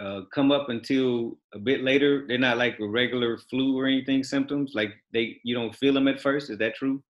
[0.00, 2.24] uh, come up until a bit later.
[2.26, 4.72] They're not like a regular flu or anything symptoms.
[4.74, 6.50] Like they, you don't feel them at first.
[6.50, 7.02] Is that true?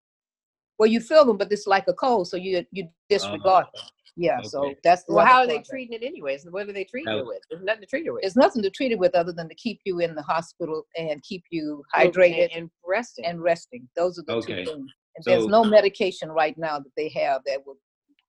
[0.78, 3.84] Well, you feel them, but it's like a cold, so you you disregard uh, them.
[4.16, 4.48] Yeah, okay.
[4.48, 5.24] so that's well.
[5.24, 6.46] How are they treating it anyways?
[6.50, 7.40] What are they treating it with?
[7.50, 8.22] There's nothing to treat it with.
[8.22, 11.22] There's nothing to treat it with other than to keep you in the hospital and
[11.22, 13.24] keep you hydrated and, and resting.
[13.24, 13.88] And resting.
[13.96, 14.64] Those are the okay.
[14.64, 14.92] two things.
[15.16, 17.78] And so, there's no medication right now that they have that will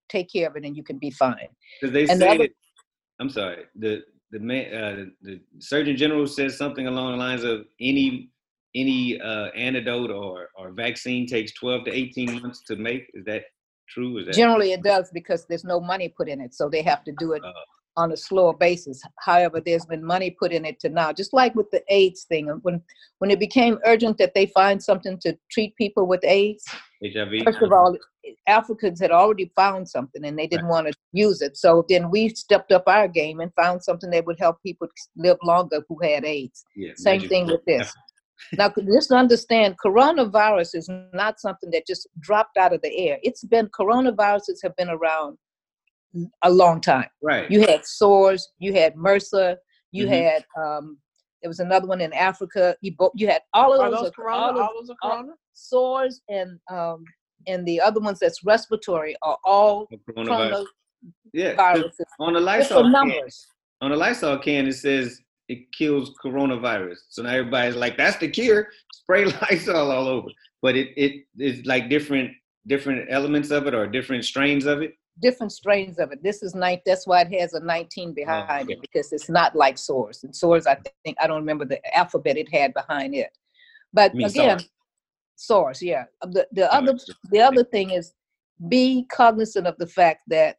[0.10, 1.48] take care of it, and you can be fine.
[1.82, 2.52] Because they and say the other, that
[3.20, 3.66] I'm sorry.
[3.76, 8.30] The the man, uh, the Surgeon General says something along the lines of any
[8.76, 13.10] any uh, antidote or or vaccine takes 12 to 18 months to make.
[13.14, 13.44] Is that
[13.90, 14.18] true?
[14.18, 17.04] Is that generally it does because there's no money put in it, so they have
[17.06, 17.44] to do it.
[17.44, 17.52] Uh,
[17.98, 19.02] on a slower basis.
[19.20, 22.48] However, there's been money put in it to now, just like with the AIDS thing.
[22.62, 22.82] When
[23.20, 26.66] when it became urgent that they find something to treat people with AIDS,
[27.02, 27.44] HIV.
[27.46, 27.98] First of all,
[28.48, 30.72] Africans had already found something and they didn't right.
[30.72, 31.58] want to use it.
[31.58, 35.38] So then we stepped up our game and found something that would help people live
[35.44, 36.64] longer who had AIDS.
[36.76, 37.94] Yeah, Same thing with this.
[38.54, 43.18] now, just understand, coronavirus is not something that just dropped out of the air.
[43.24, 45.38] It's been coronaviruses have been around
[46.44, 47.08] a long time.
[47.22, 47.50] Right.
[47.50, 49.58] You had SARS, you had MRSA,
[49.92, 50.14] you mm-hmm.
[50.14, 50.98] had um,
[51.42, 52.76] there was another one in Africa.
[52.82, 55.34] You, you had all of those, those corona, all, of, all those corona?
[55.54, 57.04] SARS and um,
[57.48, 60.64] and the other ones that's respiratory are all corona
[61.34, 61.82] yeah.
[62.20, 63.22] On the Lysol can,
[63.82, 66.98] on the Lysol can, it says it kills coronavirus.
[67.10, 68.70] So now everybody's like, that's the cure.
[68.94, 70.30] Spray Lysol all over.
[70.62, 72.32] But it it is like different
[72.68, 76.22] different elements of it or different strains of it different strains of it.
[76.24, 76.82] This is night.
[76.86, 78.74] That's why it has a 19 behind oh, okay.
[78.74, 80.24] it because it's not like SARS.
[80.24, 83.30] And SARS, I think I don't remember the alphabet it had behind it.
[83.94, 84.70] But again, SARS.
[85.36, 86.06] SARS, yeah.
[86.22, 86.98] Uh, the the other
[87.32, 88.14] the other thing is
[88.70, 90.58] be cognizant of the fact that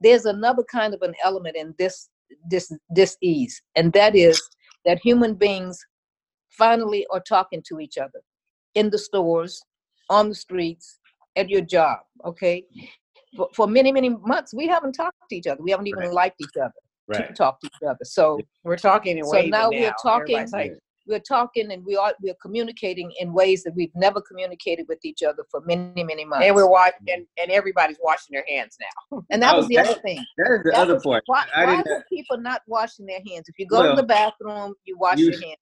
[0.00, 2.10] there's another kind of an element in this
[2.50, 4.40] this this ease, and that is
[4.84, 5.78] that human beings
[6.50, 8.20] finally are talking to each other
[8.74, 9.62] in the stores,
[10.10, 10.98] on the streets,
[11.36, 11.98] at your job.
[12.24, 12.64] Okay,
[13.36, 16.12] for, for many many months we haven't talked to each other we haven't even right.
[16.12, 16.72] liked each other
[17.06, 17.28] right.
[17.28, 20.46] to talk to each other so we're talking so now, now we're talking
[21.06, 25.22] we're talking and we are we're communicating in ways that we've never communicated with each
[25.22, 26.46] other for many many months.
[26.46, 29.22] And we're watching and, and everybody's washing their hands now.
[29.30, 30.24] And that oh, was the that, other thing.
[30.38, 33.48] that is the that other part why, why are people not washing their hands?
[33.48, 35.56] If you go well, to the bathroom you wash you, your hands.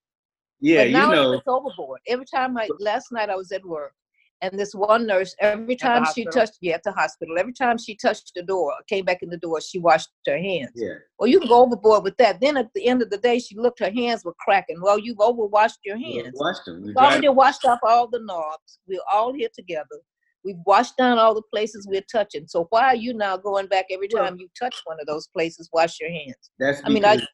[0.60, 1.32] Yeah but now you know.
[1.32, 2.00] it's overboard.
[2.06, 3.94] Every time i last night i was at work
[4.42, 7.94] and this one nurse, every time she touched, yeah, at the hospital, every time she
[7.94, 10.72] touched the door, came back in the door, she washed her hands.
[10.74, 10.94] Yeah.
[11.18, 12.40] Well, you can go overboard with that.
[12.40, 14.80] Then at the end of the day, she looked, her hands were cracking.
[14.82, 16.32] Well, you've overwashed your hands.
[16.34, 16.82] washed them.
[16.82, 18.80] We've already washed off all the knobs.
[18.88, 20.00] We're all here together.
[20.44, 22.48] We've washed down all the places we're touching.
[22.48, 25.70] So why are you now going back every time you touch one of those places?
[25.72, 26.50] Wash your hands.
[26.58, 27.24] That's because, I mean, I,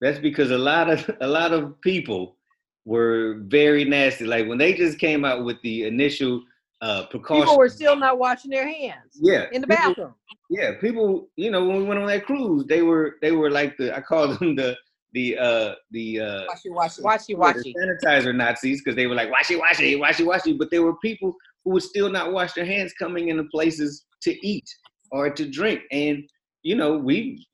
[0.00, 2.36] that's because a lot of a lot of people
[2.84, 4.24] were very nasty.
[4.26, 6.42] Like when they just came out with the initial
[6.80, 7.44] uh precaution.
[7.44, 9.18] People were still not washing their hands.
[9.20, 9.46] Yeah.
[9.52, 10.14] In the people, bathroom.
[10.50, 13.76] Yeah, people, you know, when we went on that cruise, they were they were like
[13.76, 14.76] the I call them the
[15.12, 19.56] the uh the uh washy washy washy washy sanitizer Nazis because they were like washy
[19.56, 23.28] washy washy washy, but there were people who would still not wash their hands coming
[23.28, 24.68] into places to eat
[25.10, 26.24] or to drink, and
[26.62, 27.46] you know we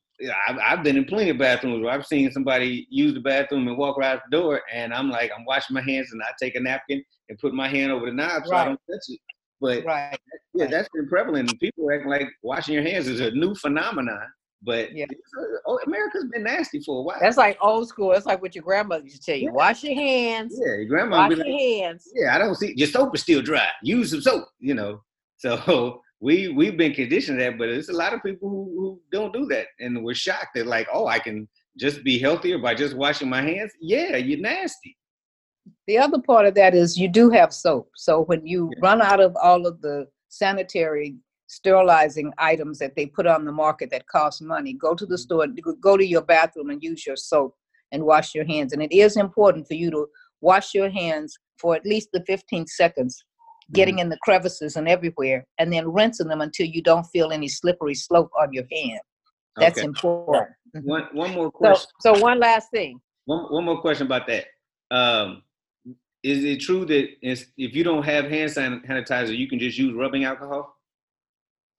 [0.48, 3.76] I've, I've been in plenty of bathrooms where I've seen somebody use the bathroom and
[3.76, 6.54] walk right out the door, and I'm like, I'm washing my hands, and I take
[6.56, 8.62] a napkin and put my hand over the knob so right.
[8.62, 9.20] I don't touch it.
[9.60, 10.18] But right.
[10.54, 11.58] yeah, that's been prevalent.
[11.60, 14.26] People acting like washing your hands is a new phenomenon.
[14.62, 15.04] But yeah.
[15.04, 17.18] Uh, oh, America's been nasty for a while.
[17.20, 18.12] That's like old school.
[18.12, 19.52] It's like what your grandmother used to tell you: yeah.
[19.52, 20.58] wash your hands.
[20.58, 21.28] Yeah, your grandma.
[21.28, 22.08] Wash your like, hands.
[22.14, 23.68] Yeah, I don't see your soap is still dry.
[23.82, 24.48] Use some soap.
[24.58, 25.02] You know.
[25.38, 29.32] So we we've been conditioned that, but it's a lot of people who, who don't
[29.32, 32.96] do that, and we're shocked that like, oh, I can just be healthier by just
[32.96, 33.72] washing my hands.
[33.80, 34.96] Yeah, you're nasty.
[35.86, 37.90] The other part of that is you do have soap.
[37.96, 38.80] So when you yeah.
[38.82, 43.90] run out of all of the sanitary sterilizing items that they put on the market
[43.90, 45.20] that cost money, go to the mm-hmm.
[45.20, 47.54] store, go to your bathroom and use your soap
[47.92, 48.72] and wash your hands.
[48.72, 50.06] And it is important for you to
[50.40, 53.24] wash your hands for at least the 15 seconds
[53.72, 54.02] getting mm-hmm.
[54.02, 57.94] in the crevices and everywhere, and then rinsing them until you don't feel any slippery
[57.94, 59.00] slope on your hand.
[59.56, 59.86] That's okay.
[59.86, 60.48] important.
[60.82, 61.90] One one more question.
[62.00, 63.00] So, so one last thing.
[63.26, 64.46] One one more question about that.
[64.90, 65.42] Um,
[66.22, 70.24] is it true that if you don't have hand sanitizer, you can just use rubbing
[70.24, 70.76] alcohol?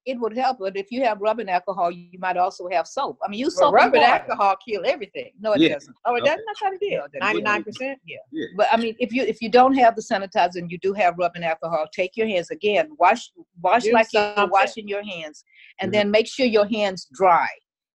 [0.06, 0.58] It would help.
[0.60, 3.20] But if you have rubbing alcohol, you might also have soap.
[3.24, 3.76] I mean, use well, soap.
[3.76, 5.32] Rubbing alcohol kill everything.
[5.40, 5.74] No, it yeah.
[5.74, 5.96] doesn't.
[6.06, 6.30] Oh, it okay.
[6.32, 6.46] doesn't.
[6.48, 7.20] That's how it is.
[7.20, 8.00] Ninety nine percent.
[8.06, 8.46] Yeah.
[8.58, 11.16] But I mean, if you if you don't have the sanitizer and you do have
[11.18, 12.90] rubbing alcohol, take your hands again.
[12.98, 14.34] Wash wash do like something.
[14.38, 15.44] you're washing your hands,
[15.80, 16.00] and mm-hmm.
[16.00, 17.48] then make sure your hands dry.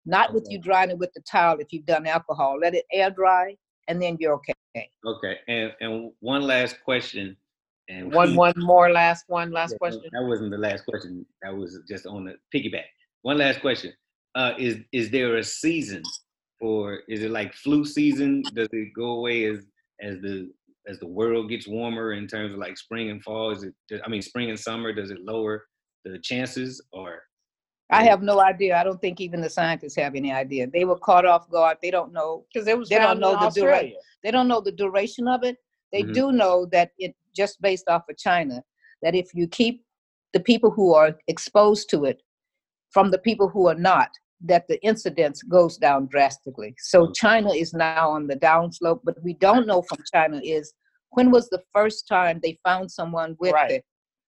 [0.07, 0.35] Not okay.
[0.35, 2.59] with you drying it with the towel if you've done alcohol.
[2.61, 3.57] Let it air dry,
[3.89, 4.53] and then you're okay.
[5.07, 5.39] Okay.
[5.49, 7.37] And and one last question
[7.89, 10.03] and one, one more last one, last yeah, question.
[10.13, 11.27] That wasn't the last question.
[11.43, 12.85] That was just on the piggyback.
[13.23, 13.93] One last question.
[14.35, 16.03] Uh, is is there a season
[16.59, 17.01] for?
[17.09, 18.43] Is it like flu season?
[18.55, 19.59] Does it go away as
[20.01, 20.51] as the
[20.87, 23.51] as the world gets warmer in terms of like spring and fall?
[23.51, 23.75] Is it?
[24.05, 24.93] I mean, spring and summer.
[24.93, 25.67] Does it lower
[26.05, 27.23] the chances or?
[27.91, 28.77] I have no idea.
[28.77, 30.67] I don't think even the scientists have any idea.
[30.67, 31.77] They were caught off guard.
[31.83, 32.89] They don't know because it was.
[32.89, 33.99] They don't know the duration.
[34.23, 35.59] They don't know the duration of it.
[35.95, 36.13] They mm-hmm.
[36.13, 38.63] do know that it just based off of China,
[39.03, 39.85] that if you keep
[40.33, 42.21] the people who are exposed to it
[42.91, 46.75] from the people who are not, that the incidence goes down drastically.
[46.79, 50.75] So China is now on the downslope, but we don't know from China is
[51.11, 53.71] when was the first time they found someone with Right.
[53.71, 53.85] it,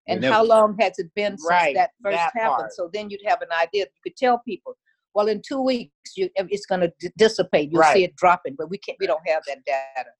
[0.06, 2.56] and how long has it been since Right, that first that happened?
[2.56, 2.72] part.
[2.74, 3.86] So then you'd have an idea.
[3.86, 4.74] You could tell people,
[5.14, 7.72] well, in two weeks, you, it's going to d- dissipate.
[7.72, 7.94] You'll Right.
[7.94, 8.96] see it dropping, but we can't.
[9.00, 10.10] We don't have that data.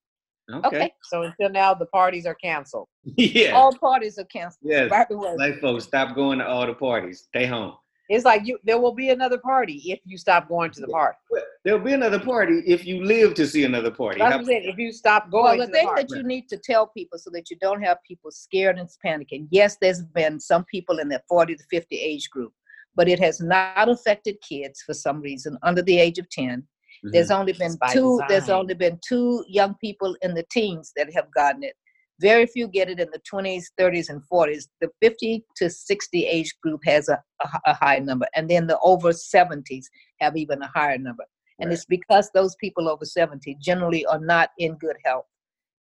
[0.53, 0.67] Okay.
[0.67, 2.89] Okay, So until now, the parties are canceled.
[3.17, 3.51] yeah.
[3.53, 4.71] all parties are canceled.
[4.71, 4.89] Yes.
[4.91, 7.25] By the way, Like folks, stop going to all the parties.
[7.29, 7.75] Stay home.
[8.09, 8.57] It's like you.
[8.63, 11.19] There will be another party if you stop going to the party.
[11.29, 14.21] Well, There'll be another party if you live to see another party.
[14.21, 14.63] That's what I'm.
[14.63, 16.03] If you stop Well, going the to the thing party.
[16.05, 19.49] that you need to tell people so that you don't have people scared and panicking.
[19.51, 22.53] Yes, there's been some people in the 40 to 50 age group,
[22.95, 26.63] but it has not affected kids for some reason under the age of 10.
[27.13, 28.21] There's only been by two.
[28.29, 31.75] There's only been two young people in the teens that have gotten it.
[32.21, 34.69] Very few get it in the 20s, 30s, and 40s.
[34.81, 38.79] The 50 to 60 age group has a, a, a high number, and then the
[38.81, 39.85] over 70s
[40.21, 41.25] have even a higher number.
[41.59, 41.75] And Right.
[41.75, 45.27] it's because those people over 70 generally are not in good health,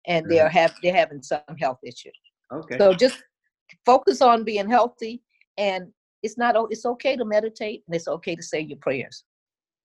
[0.06, 2.18] and they are have they're having some health issues.
[2.52, 2.78] Okay.
[2.78, 3.22] So just
[3.84, 5.22] focus on being healthy,
[5.56, 6.56] and it's not.
[6.70, 9.24] It's okay to meditate, and it's okay to say your prayers.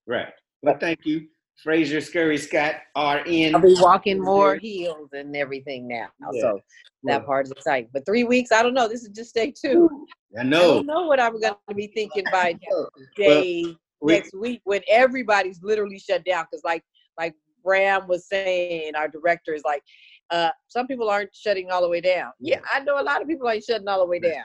[0.06, 0.32] right.
[0.62, 1.26] Well, thank you,
[1.62, 3.54] Fraser Scurry Scott, RN.
[3.54, 6.08] I'll be walking more heels and everything now.
[6.32, 6.40] Yeah.
[6.40, 6.60] So
[7.04, 7.88] that Well, part is exciting.
[7.92, 8.88] But three weeks, I don't know.
[8.88, 10.06] This is just day two.
[10.38, 10.58] I know.
[10.58, 14.60] I don't know what I'm going to be thinking by Well, day we- next week
[14.64, 16.46] when everybody's literally shut down.
[16.50, 16.84] Because like
[17.18, 19.82] like Bram was saying, our director is like,
[20.30, 22.32] uh, some people aren't shutting all the way down.
[22.38, 24.44] Yeah, I know a lot of people ain't shutting all the way down.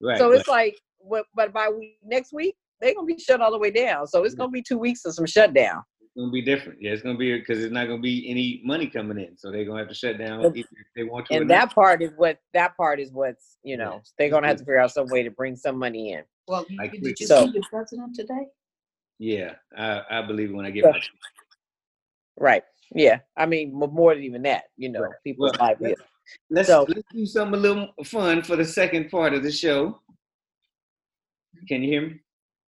[0.00, 0.18] right.
[0.18, 3.50] so but- it's like, what, but by week, next week they're gonna be shut all
[3.52, 4.06] the way down.
[4.06, 5.82] So it's gonna be two weeks of some shutdown.
[6.00, 6.80] It's gonna be different.
[6.80, 9.64] Yeah, it's gonna be because it's not gonna be any money coming in, so they're
[9.64, 11.34] gonna have to shut down if they want to.
[11.34, 11.54] or And not.
[11.68, 13.84] that part is what that part is what's you Yeah.
[13.84, 16.22] know they're gonna have to figure out some way to bring some money in.
[16.46, 18.46] Well, you- did did you you So- see the president today?
[19.18, 20.90] yeah, I, I believe when I get Yeah.
[20.90, 21.00] my
[22.36, 22.64] Right.
[22.94, 23.20] Yeah.
[23.36, 24.64] I mean, more than even that.
[24.76, 25.12] You know, Right.
[25.24, 25.98] people's Well, livelihood.
[26.50, 30.00] let's So- let's do something a little fun for the second part of the show.
[31.68, 32.20] Can you hear me?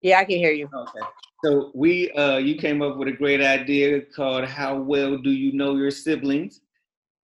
[0.07, 0.71] Yeah, I can hear you.
[0.73, 1.05] Okay.
[1.45, 5.53] So we uh you came up with a great idea called How Well Do You
[5.53, 6.61] Know Your Siblings?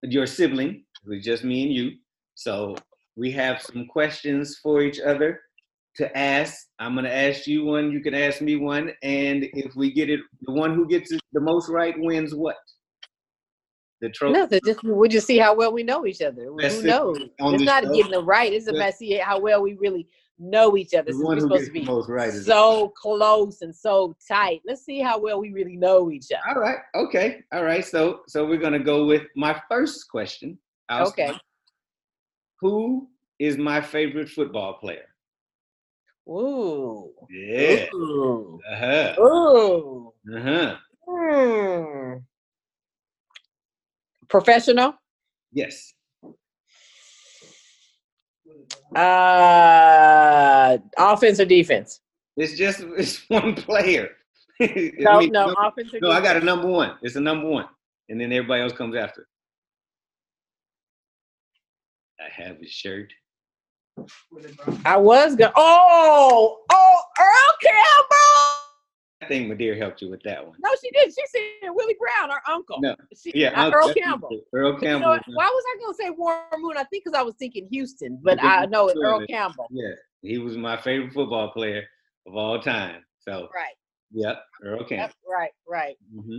[0.03, 1.93] Your sibling, with just me and you.
[2.35, 2.75] So
[3.15, 5.43] we have some questions for each other
[5.99, 6.67] to ask.
[6.81, 10.19] I'm gonna ask you one, you can ask me one, and if we get it,
[10.41, 12.57] the one who gets it the most right wins what?
[14.01, 14.33] The trophy.
[14.33, 14.61] Nothing.
[14.67, 16.49] Just we just see how well we know each other.
[16.59, 17.19] That's Who knows?
[17.21, 17.95] It's not show.
[17.95, 18.53] getting the right.
[18.53, 21.13] It's about see how well we really know each other.
[21.13, 24.63] One we're supposed to be right so close and so tight.
[24.67, 26.57] Let's see how well we really know each other.
[26.57, 26.79] all right.
[26.95, 27.43] Okay.
[27.53, 27.85] All right.
[27.85, 30.59] So so we're gonna go with my first question.
[30.89, 31.29] I'll Okay.
[31.29, 31.43] start.
[32.61, 35.07] Who is my favorite football player?
[36.29, 37.13] Ooh.
[37.29, 37.87] Yeah.
[37.95, 38.61] Ooh.
[38.73, 39.15] Uh-huh.
[39.21, 40.13] Ooh.
[40.37, 40.77] Uh-huh.
[41.09, 42.15] Hmm.
[44.29, 44.95] Professional.
[45.53, 45.93] Yes.
[48.95, 52.01] Uh, offense or defense?
[52.37, 54.11] It's just it's one player.
[54.61, 56.97] I No, mean, no, offense or no, I got a number one.
[57.03, 57.67] It's a number one.
[58.09, 59.27] And then everybody else comes after.
[62.21, 63.13] I have his shirt.
[64.85, 65.53] I was going.
[65.57, 68.62] Oh, oh, Earl Campbell.
[69.23, 70.57] I think Madeira helped you with that one.
[70.63, 71.07] No, she did.
[71.15, 72.79] She said Willie Brown, our uncle.
[72.81, 72.97] No.
[73.17, 74.41] She, Yeah, uh, Uncle- Earl Campbell.
[74.53, 75.19] Earl You know Campbell.
[75.35, 76.77] Why was I gonna say Warren Moon?
[76.77, 79.27] I think because I was thinking Houston, but But I know it's could Earl.
[79.29, 79.69] Campbell.
[79.71, 81.85] Yeah, he was my favorite football player
[82.27, 83.05] of all time.
[83.21, 83.75] So, Right.
[84.13, 84.97] yep, Earl Campbell.
[84.97, 85.51] Yep, right.
[85.69, 85.97] Right.
[86.13, 86.39] hmm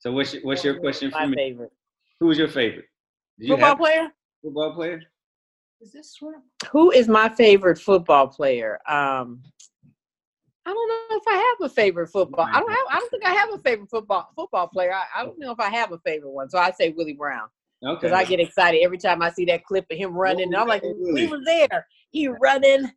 [0.00, 1.36] So, what's your, what's your question My for me?
[1.36, 1.72] favorite
[2.20, 2.86] Who was your favorite?
[3.38, 4.12] Did you football player.
[4.42, 5.02] football player?
[5.80, 6.42] Is this shrimp?
[6.72, 8.80] Who is my favorite football player?
[8.88, 9.42] Um,
[10.66, 12.46] I don't know if I have a favorite football.
[12.50, 12.86] I don't have.
[12.90, 14.92] I don't think I have a favorite football football player.
[14.94, 16.48] I, I don't know if I have a favorite one.
[16.48, 17.48] So I say Willie Brown
[17.84, 17.94] Okay.
[18.00, 20.46] because I get excited every time I see that clip of him running.
[20.46, 21.86] And I'm like, he was there.
[22.10, 22.90] He running.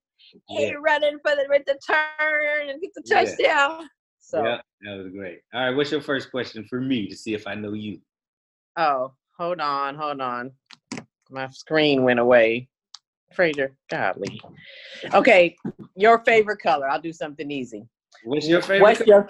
[0.47, 0.73] He Yeah.
[0.81, 3.23] running for the with the turn and get the Yeah.
[3.23, 3.89] touchdown.
[4.19, 5.39] So Yeah, that was great.
[5.53, 7.99] All right, what's your first question for me to see if I know you?
[8.77, 10.51] oh, hold on, hold on.
[11.29, 12.69] My screen went away.
[13.33, 14.39] Fraser, godly.
[15.13, 15.55] Okay,
[15.95, 16.89] your favorite color.
[16.89, 17.87] I'll do something easy.
[18.23, 18.81] What's your favorite?
[18.81, 19.29] What's your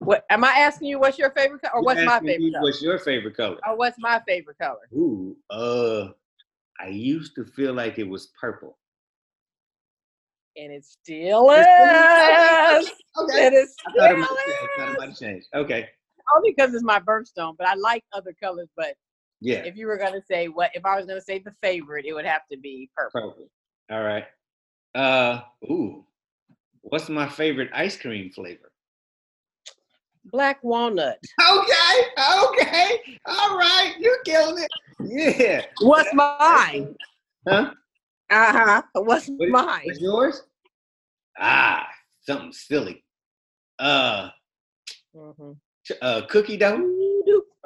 [0.00, 2.62] what am I asking you what's your favorite color or You're what's my favorite color?
[2.62, 3.58] What's your favorite color?
[3.66, 4.88] Or what's my favorite color?
[4.94, 6.08] Ooh, uh,
[6.80, 8.78] I used to feel like it was purple.
[10.56, 12.92] And it still It's is.
[13.18, 13.46] Okay.
[13.46, 14.54] It I thought it still.
[14.80, 15.44] I thought might change.
[15.54, 15.88] Okay.
[16.36, 18.68] Only because it's my birthstone, but I like other colors.
[18.76, 18.94] But
[19.40, 19.58] Yeah.
[19.58, 22.26] if you were gonna say what if I was gonna say the favorite, it would
[22.26, 23.20] have to be purple.
[23.20, 23.50] Purple.
[23.90, 24.24] All right.
[24.94, 26.04] Uh, ooh,
[26.82, 28.72] what's my favorite ice cream flavor?
[30.24, 31.18] Black walnut.
[31.40, 32.00] Okay,
[32.34, 34.70] okay, all right, you're killing it.
[35.00, 35.62] Yeah.
[35.80, 36.96] What's mine?
[37.46, 37.70] Huh?
[38.30, 38.82] Uh huh.
[38.94, 39.82] What's what, mine?
[39.84, 40.42] What's yours?
[41.38, 41.86] Ah,
[42.20, 43.04] something silly.
[43.78, 44.30] Uh,
[45.14, 45.52] mm-hmm.
[46.02, 47.07] uh cookie dough.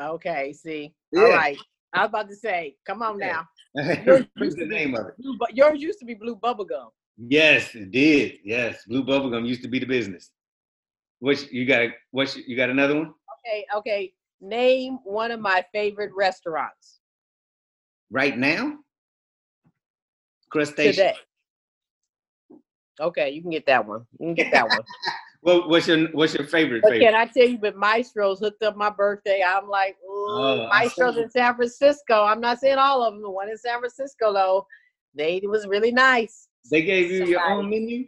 [0.00, 0.94] Okay, see.
[1.12, 1.22] Yeah.
[1.22, 1.58] All right.
[1.92, 3.46] I was about to say, come on now.
[3.72, 5.18] What's the name of it?
[5.18, 6.88] Blue, but yours used to be blue bubblegum.
[7.18, 8.38] Yes, it did.
[8.44, 10.30] Yes, blue bubblegum used to be the business.
[11.20, 11.90] Which you got?
[12.10, 12.70] What you got?
[12.70, 13.14] Another one?
[13.46, 14.12] Okay, okay.
[14.40, 17.00] Name one of my favorite restaurants.
[18.10, 18.78] Right now?
[20.50, 20.92] Crustacean.
[20.92, 21.14] Today.
[23.00, 24.04] Okay, you can get that one.
[24.18, 24.80] You can get that one.
[25.42, 26.82] well, what's your what's your favorite?
[26.82, 27.06] But favorite?
[27.06, 27.58] can I tell you?
[27.58, 29.42] But Mastro's hooked up my birthday.
[29.44, 32.24] I'm like, oh, Mastro's in San Francisco.
[32.24, 33.22] I'm not saying all of them.
[33.22, 34.66] The one in San Francisco though,
[35.14, 36.48] they it was really nice.
[36.70, 37.30] They gave you Somebody.
[37.32, 38.06] your own menu.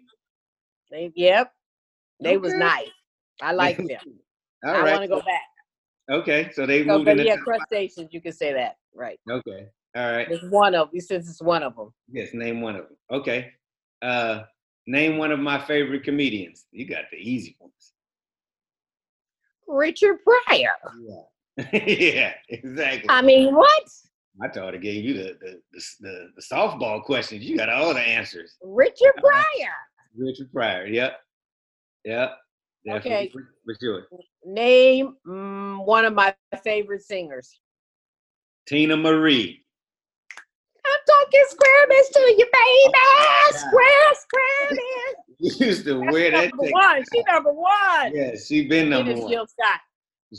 [0.93, 1.53] They yep,
[2.21, 2.37] they okay.
[2.37, 2.89] was nice.
[3.43, 3.89] I like them.
[4.65, 4.93] All I right.
[4.93, 5.43] want to go back.
[6.11, 7.19] Okay, so they so, moved in.
[7.19, 8.11] Yeah, crustaceans.
[8.13, 9.19] You can say that, right?
[9.29, 9.67] Okay,
[9.97, 10.31] all right.
[10.31, 11.01] It's one of them.
[11.01, 11.93] since it's one of them.
[12.11, 12.97] Yes, name one of them.
[13.11, 13.51] Okay,
[14.03, 14.43] uh,
[14.87, 16.67] name one of my favorite comedians.
[16.71, 17.93] You got the easy ones.
[19.67, 20.75] Richard Pryor.
[21.57, 23.09] Yeah, yeah, exactly.
[23.09, 23.89] I mean, what?
[24.43, 27.45] I thought I gave you the the, the the, the softball questions.
[27.45, 28.57] You got all the answers.
[28.63, 29.73] Richard Pryor.
[30.17, 30.87] Richard Pryor.
[30.87, 31.19] Yep.
[32.05, 32.37] Yep.
[32.89, 33.33] Okay.
[33.65, 34.05] What's yours?
[34.45, 37.59] Name mm, one of my favorite singers.
[38.71, 39.64] Teena Marie.
[41.07, 42.95] Talking square to you, baby.
[42.97, 44.79] Oh, square, square
[45.39, 46.51] You used to wear that.
[46.51, 47.05] Number one.
[47.13, 48.15] She number one.
[48.15, 49.31] Yeah, she been number one.
[49.31, 49.81] Jill Scott.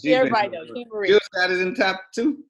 [0.02, 0.72] She Everybody knows.
[0.72, 1.08] Teena Marie.
[1.10, 2.44] Jill Scott is in top two.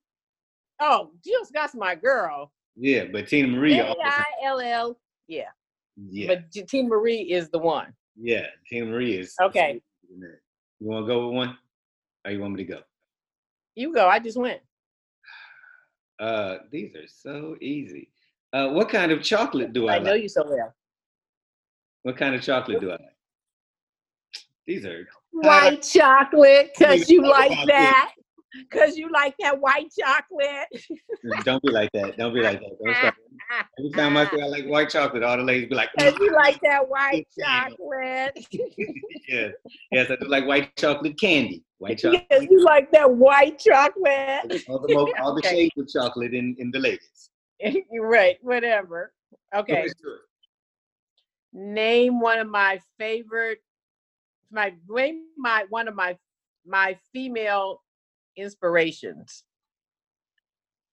[0.79, 2.51] Oh, Jill Scott's my girl.
[2.75, 3.79] Yeah, but Teena Marie.
[3.79, 4.99] A I L L.
[5.27, 5.43] Yeah.
[6.09, 6.27] Yeah.
[6.27, 7.93] But Teena Marie is the one.
[8.17, 9.33] Yeah, Teena Marie is.
[9.41, 9.81] Okay.
[10.09, 10.27] You
[10.79, 11.57] want to go with one?
[12.25, 12.79] Or you want me to go?
[13.75, 14.07] You go.
[14.07, 14.61] I just went.
[16.19, 18.09] Uh, these are so easy.
[18.53, 20.21] Uh, what kind of chocolate do I, I know like?
[20.21, 20.73] you so well.
[22.03, 23.17] What kind of chocolate do I like?
[24.65, 28.11] These are white chocolate because you like that.
[28.69, 30.67] Because you like that white chocolate.
[31.43, 32.17] Don't be like that.
[32.17, 33.13] Don't be like that.
[33.77, 36.31] Every time I say I like white chocolate, all the ladies be like, Because you
[36.31, 38.47] mm, like that white chocolate.
[39.27, 39.51] yes.
[39.91, 41.63] Yes, I do like white chocolate candy.
[41.79, 42.25] White chocolate.
[42.31, 44.63] Yes, you like that white chocolate.
[44.67, 47.29] All the, most, all the shades of chocolate in, in the ladies.
[47.91, 48.37] You're right.
[48.41, 49.13] Whatever.
[49.53, 49.87] Okay.
[51.53, 53.59] Name one of my favorite
[54.51, 56.17] my name my one of my
[56.65, 57.81] my female
[58.37, 59.43] inspirations?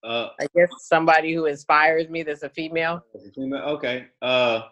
[0.03, 3.03] Uh, I guess somebody who inspires me that's a female.
[3.33, 4.07] Female, okay.
[4.21, 4.63] Uh,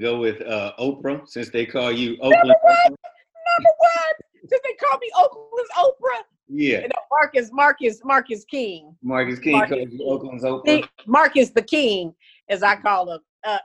[0.00, 2.34] go with uh Oprah since they call you Oakland.
[2.34, 2.76] Number one.
[2.84, 4.48] Number one.
[4.48, 6.22] Since they call me Oakland's Oprah.
[6.48, 6.78] Yeah.
[6.78, 8.94] You know, Marcus, Marcus, Marcus King.
[9.02, 10.88] Marcus King Marcus calls you Oakland's Oprah.
[11.06, 12.14] Marcus the King,
[12.48, 13.20] as I call him.
[13.42, 13.58] Uh,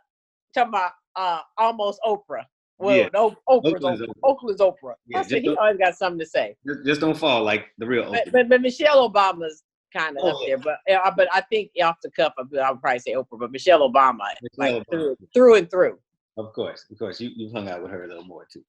[0.53, 2.45] talking about uh almost Oprah.
[2.77, 3.09] Well, yeah.
[3.13, 4.13] no, Oprah's Oakland's Oprah.
[4.23, 4.93] Oprah's Oprah.
[5.07, 6.57] Yeah, he always got something to say.
[6.67, 8.25] Just, just, don't fall like the real Oprah.
[8.25, 9.63] But, but, but Michelle Obama's
[9.95, 10.57] kind of oh, up there.
[10.57, 10.77] But
[11.15, 13.39] but I think off the cuff, I'll probably say Oprah.
[13.39, 14.83] But Michelle Obama, Michelle like Obama.
[14.91, 15.97] Through, through and through.
[16.37, 17.21] Of course, of course.
[17.21, 18.63] You you hung out with her a little more too.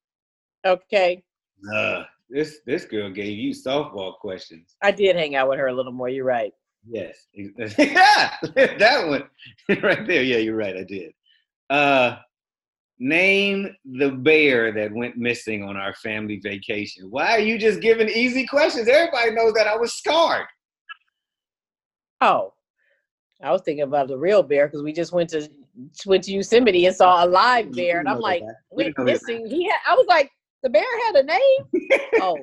[0.65, 1.23] Okay.
[1.75, 4.77] Uh, this this girl gave you softball questions.
[4.83, 6.09] I did hang out with her a little more.
[6.09, 6.53] You're right.
[6.89, 7.27] Yes.
[7.35, 9.25] yeah, that one
[9.83, 10.23] right there.
[10.23, 10.77] Yeah, you're right.
[10.77, 11.13] I did.
[11.69, 12.17] Uh,
[12.99, 17.11] Name the bear that went missing on our family vacation.
[17.11, 18.89] Why are you just giving easy questions?
[18.89, 20.47] Everybody knows that I was scarred.
[22.23, 22.55] Oh,
[23.43, 25.47] I was thinking about the real bear because we just went to
[26.07, 29.47] went to Yosemite and saw a live bear, and I'm like, went missing.
[29.47, 29.79] He had.
[29.87, 30.31] I was like,
[30.63, 32.01] the bear had a name.
[32.23, 32.39] oh,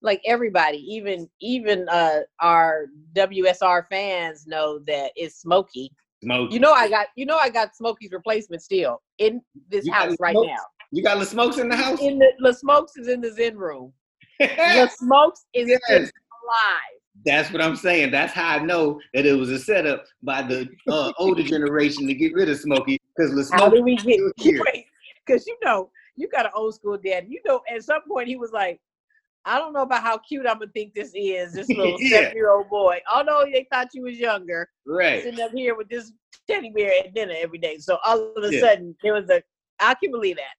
[0.00, 5.90] like everybody, even even uh our WSR fans know that it's Smokey.
[6.22, 6.54] Smokey.
[6.54, 10.16] You know I got you know I got Smokey's replacement still in this you house
[10.20, 10.56] right now.
[10.90, 12.00] You got the Smokes in the house?
[12.00, 13.92] In the the Smokes is in the Zen room.
[14.40, 15.80] the Smokes is yes.
[15.90, 16.10] alive.
[17.26, 18.10] That's what I'm saying.
[18.10, 22.14] That's how I know that it was a setup by the uh, older generation to
[22.14, 23.64] get rid of Smokey because the Smokey.
[23.64, 24.20] How do we get?
[25.26, 27.26] Because you know you got an old school dad.
[27.28, 28.80] You know, at some point he was like,
[29.48, 32.20] I don't know about how cute I'm gonna think this is, this little yeah.
[32.20, 33.00] seven year old boy.
[33.10, 35.22] Although they thought you was younger, right?
[35.22, 36.12] Sitting up here with this
[36.48, 37.78] teddy bear at dinner every day.
[37.78, 38.60] So all of a yeah.
[38.60, 39.42] sudden there was a,
[39.80, 40.54] I can believe that.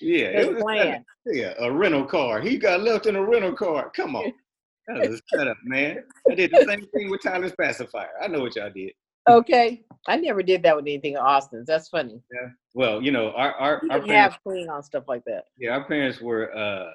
[0.00, 1.04] Yeah, it was plan.
[1.26, 2.40] A, yeah, a rental car.
[2.40, 3.90] He got left in a rental car.
[3.96, 4.30] Come on,
[4.88, 6.04] that was a setup, man.
[6.30, 8.10] I did the same thing with Tyler's pacifier.
[8.22, 8.92] I know what y'all did.
[9.28, 11.66] Okay, I never did that with anything Austin's.
[11.66, 12.20] That's funny.
[12.30, 12.48] Yeah.
[12.74, 15.44] Well, you know, our our, our parents have clean on stuff like that.
[15.56, 16.54] Yeah, our parents were.
[16.54, 16.90] uh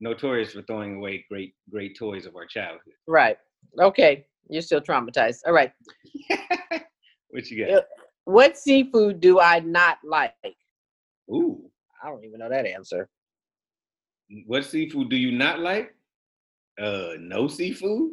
[0.00, 2.94] notorious for throwing away great great toys of our childhood.
[3.06, 3.38] Right.
[3.80, 4.26] Okay.
[4.48, 5.38] You're still traumatized.
[5.46, 5.72] All right.
[7.30, 7.84] what you got?
[8.24, 10.32] What seafood do I not like?
[11.30, 11.70] Ooh.
[12.02, 13.08] I don't even know that answer.
[14.46, 15.94] What seafood do you not like?
[16.80, 18.12] Uh, no seafood.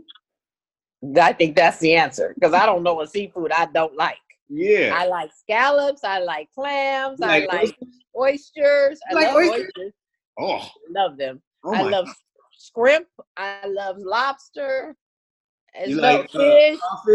[1.19, 4.17] I think that's the answer because I don't know what seafood I don't like.
[4.49, 4.93] Yeah.
[4.95, 6.03] I like scallops.
[6.03, 7.19] I like clams.
[7.19, 7.77] You I like, like
[8.17, 8.99] oysters.
[9.09, 9.71] I like love oysters?
[9.77, 9.93] oysters.
[10.39, 11.41] Oh, love them.
[11.64, 12.07] Oh I love
[12.53, 13.07] scrimp.
[13.38, 14.95] I love lobster.
[15.86, 16.80] You like uh, fish.
[16.80, 17.14] Uh,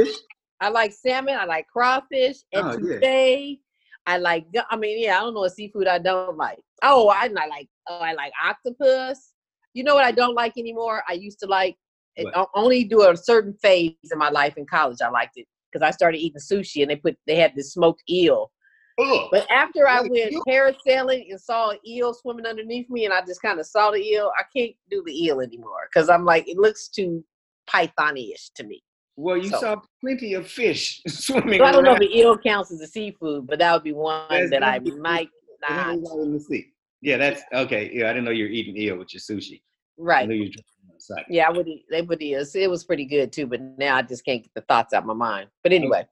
[0.61, 1.37] I like salmon.
[1.39, 3.61] I like crawfish and oh, today.
[4.07, 4.15] Yeah.
[4.15, 4.47] I like.
[4.71, 5.19] I mean, yeah.
[5.19, 6.61] I don't know what seafood I don't like.
[6.83, 7.69] Oh, I, I like.
[7.89, 9.33] Oh, I like octopus.
[9.75, 11.03] You know what I don't like anymore?
[11.09, 11.77] I used to like
[12.17, 14.99] it, only do a certain phase in my life in college.
[15.05, 18.03] I liked it because I started eating sushi and they put they had this smoked
[18.09, 18.51] eel.
[18.99, 19.29] Ugh.
[19.31, 23.43] But after I went parasailing and saw an eel swimming underneath me, and I just
[23.43, 26.57] kind of saw the eel, I can't do the eel anymore because I'm like, it
[26.57, 27.25] looks too
[27.67, 28.83] python-ish to me.
[29.17, 31.59] Well, you so, saw plenty of fish swimming.
[31.59, 33.93] So I don't know if the eel counts as a seafood, but that would be
[33.93, 35.29] one that's that I might
[35.69, 35.95] not.
[35.95, 36.67] In the sea.
[37.03, 37.91] Yeah, that's okay.
[37.93, 39.61] Yeah, I didn't know you were eating eel with your sushi.
[39.99, 40.29] Right.
[41.29, 41.85] Yeah, I would eat.
[41.91, 42.35] They would eat.
[42.55, 45.07] It was pretty good too, but now I just can't get the thoughts out of
[45.07, 45.49] my mind.
[45.63, 46.07] But anyway,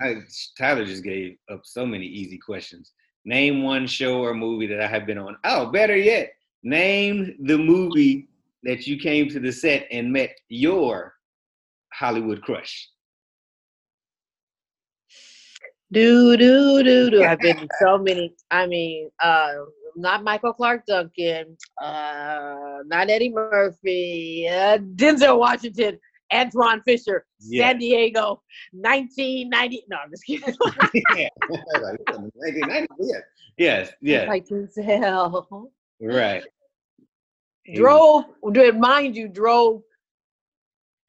[0.00, 2.92] Tyler just gave up so many easy questions.
[3.24, 5.36] Name one show or movie that I have been on.
[5.44, 6.32] Oh, better yet,
[6.62, 8.28] name the movie
[8.62, 11.14] that you came to the set and met your
[11.92, 12.88] Hollywood crush.
[15.90, 17.24] Do do do do.
[17.24, 18.34] I've been so many.
[18.50, 19.52] I mean, uh,
[19.96, 25.98] not Michael Clarke Duncan, uh, not Eddie Murphy, uh, Denzel Washington,
[26.30, 27.68] Antwone Fisher, yeah.
[27.68, 29.84] San Diego, 1990.
[29.88, 30.54] No, I'm just kidding.
[31.16, 31.28] yeah.
[33.00, 33.18] yeah.
[33.56, 34.28] Yes, yes.
[34.28, 35.70] Like Denzel.
[36.00, 36.44] Right.
[37.74, 38.24] Drove,
[38.76, 39.82] mind you, drove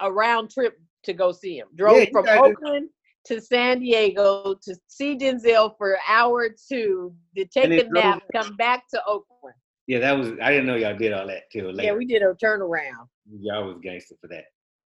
[0.01, 1.67] a round trip to go see him.
[1.75, 2.89] Drove yeah, from Oakland
[3.25, 8.23] to San Diego to see Denzel for an hour or two, to take a nap,
[8.35, 9.55] come back to Oakland.
[9.87, 11.83] Yeah, that was I didn't know y'all did all that till later.
[11.83, 13.07] Yeah, we did a turnaround.
[13.39, 14.45] Y'all was gangster for that.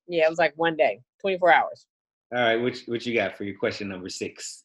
[0.07, 1.85] Yeah, it was like one day, 24 hours.
[2.33, 4.63] All right, which what you got for your question number six?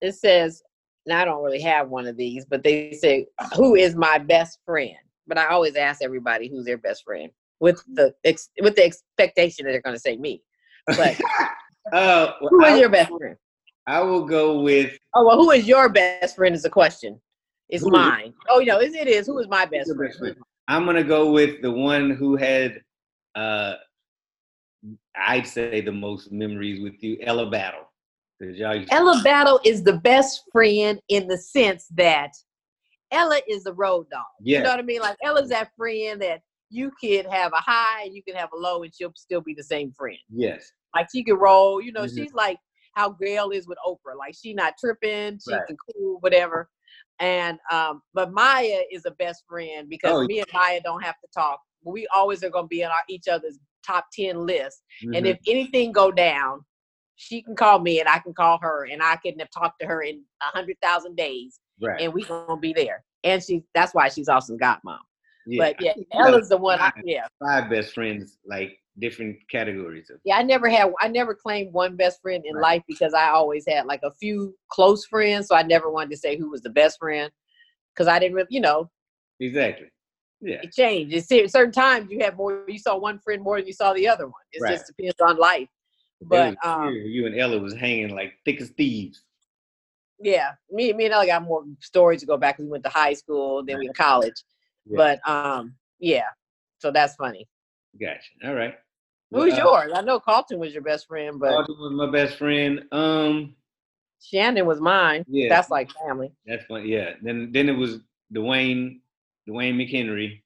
[0.00, 0.62] It says,
[1.06, 4.58] now I don't really have one of these, but they say, who is my best
[4.64, 4.96] friend?
[5.26, 7.30] But I always ask everybody who's their best friend
[7.60, 10.42] with the ex- with the expectation that they're going to say me.
[10.86, 11.16] But
[11.92, 13.36] Uh, well, who is your best friend?
[13.86, 14.96] I will go with.
[15.14, 16.54] Oh well, who is your best friend?
[16.54, 17.20] Is the question.
[17.68, 18.32] It's who mine.
[18.48, 19.26] Oh, know, it is.
[19.26, 20.08] Who is my best friend?
[20.08, 20.36] best friend?
[20.68, 22.80] I'm gonna go with the one who had,
[23.34, 23.74] uh,
[25.16, 27.90] I'd say the most memories with you, Ella Battle.
[28.42, 32.32] Ella Battle is the best friend in the sense that
[33.10, 34.22] Ella is a road dog.
[34.40, 34.58] Yes.
[34.58, 35.00] You know what I mean?
[35.00, 38.56] Like Ella's that friend that you could have a high, and you can have a
[38.56, 40.18] low, and she'll still be the same friend.
[40.32, 40.72] Yes.
[40.94, 42.16] Like she can roll, you know, mm-hmm.
[42.16, 42.58] she's like
[42.94, 44.16] how Gail is with Oprah.
[44.18, 45.66] Like she not tripping, she right.
[45.66, 46.68] can cool, whatever.
[47.18, 51.16] And um, but Maya is a best friend because oh, me and Maya don't have
[51.20, 51.60] to talk.
[51.84, 54.82] We always are gonna be in our, each other's top 10 list.
[55.04, 55.14] Mm-hmm.
[55.14, 56.64] And if anything go down,
[57.16, 59.86] she can call me and I can call her and I can have talked to
[59.86, 61.60] her in a hundred thousand days.
[61.80, 62.00] Right.
[62.00, 63.04] And we gonna be there.
[63.24, 64.98] And she that's why she's Austin's godmom.
[65.46, 65.64] Yeah.
[65.64, 66.80] But yeah, Ella's the one.
[66.80, 70.18] I, yeah, five best friends, like different categories of.
[70.24, 70.92] Yeah, I never had.
[71.00, 72.62] I never claimed one best friend in right.
[72.62, 75.48] life because I always had like a few close friends.
[75.48, 77.30] So I never wanted to say who was the best friend
[77.94, 78.90] because I didn't really, you know.
[79.40, 79.88] Exactly.
[80.40, 80.60] Yeah.
[80.62, 81.14] It changed.
[81.14, 82.64] It's certain times you have more.
[82.66, 84.42] You saw one friend more than you saw the other one.
[84.52, 84.72] It right.
[84.72, 85.68] just depends on life.
[86.22, 89.22] But um, you and Ella was hanging like thick as thieves.
[90.22, 92.58] Yeah, me, me and Ella got more stories to go back.
[92.58, 94.44] We went to high school, then we went to college.
[94.86, 94.96] Yeah.
[94.96, 96.24] But um, yeah.
[96.78, 97.48] So that's funny.
[97.98, 98.20] Gotcha.
[98.44, 98.74] All right.
[99.30, 99.92] Who's well, uh, yours?
[99.94, 102.82] I know Carlton was your best friend, but Carlton was my best friend.
[102.92, 103.54] Um,
[104.22, 105.24] Shannon was mine.
[105.28, 106.32] Yeah, that's like family.
[106.46, 106.86] That's fun.
[106.86, 107.12] Yeah.
[107.22, 108.00] Then then it was
[108.34, 109.00] Dwayne,
[109.48, 110.42] Dwayne McHenry,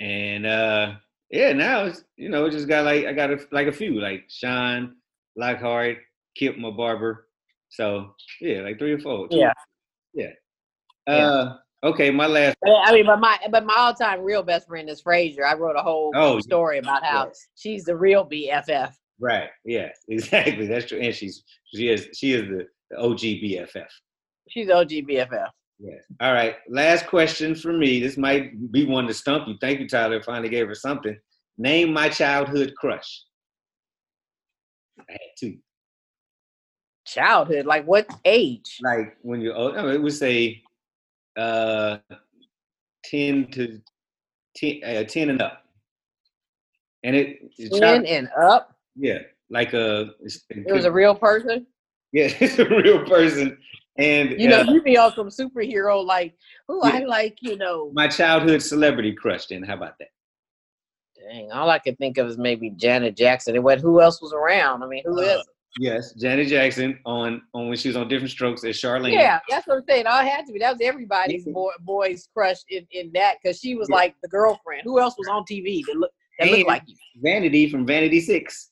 [0.00, 0.94] and uh,
[1.30, 1.52] yeah.
[1.52, 4.24] Now it's you know it just got like I got a, like a few like
[4.28, 4.96] Sean
[5.36, 5.98] Lockhart,
[6.36, 7.28] Kip my barber.
[7.70, 9.28] So yeah, like three or four.
[9.30, 9.52] Yeah.
[10.14, 10.32] Yeah.
[11.06, 11.52] Uh, yeah.
[11.84, 12.56] Okay, my last.
[12.66, 15.46] I mean, but my but my all time real best friend is Frazier.
[15.46, 17.46] I wrote a whole oh, story about how yes.
[17.54, 18.92] she's the real BFF.
[19.20, 19.48] Right.
[19.64, 19.88] Yeah.
[20.08, 20.66] Exactly.
[20.66, 20.98] That's true.
[20.98, 21.44] And she's
[21.74, 23.88] she is she is the, the OG BFF.
[24.48, 25.48] She's OG BFF.
[25.78, 26.02] Yes.
[26.20, 26.56] All right.
[26.68, 28.00] Last question for me.
[28.00, 29.54] This might be one to stump you.
[29.60, 30.22] Thank you, Tyler.
[30.22, 31.16] Finally gave her something.
[31.56, 33.24] Name my childhood crush.
[34.98, 35.58] I had two.
[37.06, 38.78] Childhood, like what age?
[38.82, 39.76] Like when you're old.
[39.76, 40.62] I mean, it would say
[41.38, 41.98] uh,
[43.04, 43.80] 10 to
[44.56, 45.64] 10, uh, 10 and up.
[47.04, 47.38] And it,
[47.72, 48.76] 10 and up?
[48.96, 50.10] Yeah, like a.
[50.50, 51.66] It was a real person?
[52.12, 53.56] Yeah, it's a real person.
[53.98, 56.34] And you know, uh, you be on some superhero like,
[56.68, 56.94] oh, yeah.
[56.94, 59.46] I like, you know, my childhood celebrity crush.
[59.46, 60.08] Then how about that?
[61.16, 63.56] Dang, all I could think of is maybe Janet Jackson.
[63.56, 63.80] And what?
[63.80, 64.84] Who else was around?
[64.84, 65.44] I mean, who uh, is?
[65.78, 69.12] Yes, Janet Jackson on on when she was on Diff'rent Strokes as Charlene.
[69.12, 70.06] Yeah, that's what I'm saying.
[70.06, 70.60] All had to be.
[70.60, 73.96] That was everybody's boy, boy's crush in, in that because she was yeah.
[73.96, 74.82] like the girlfriend.
[74.84, 76.96] Who else was on TV that looked that looked like you?
[77.22, 78.70] Vanity from Vanity Six.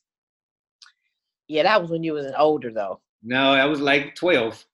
[1.47, 3.01] Yeah, that was when you was older though.
[3.23, 4.65] No, I was like twelve.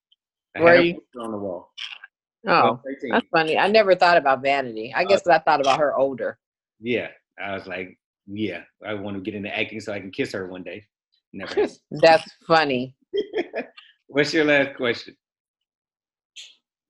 [0.59, 1.71] Were you on the wall?
[2.47, 3.57] Oh, that's funny.
[3.57, 4.93] I never thought about Vanity.
[4.95, 6.37] I uh, guess I thought about her older.
[6.79, 7.07] Yeah,
[7.41, 7.97] I was like,
[8.27, 10.83] yeah, I want to get into acting so I can kiss her one day.
[11.31, 11.67] Never.
[11.91, 12.95] that's funny.
[14.07, 15.15] What's your last question?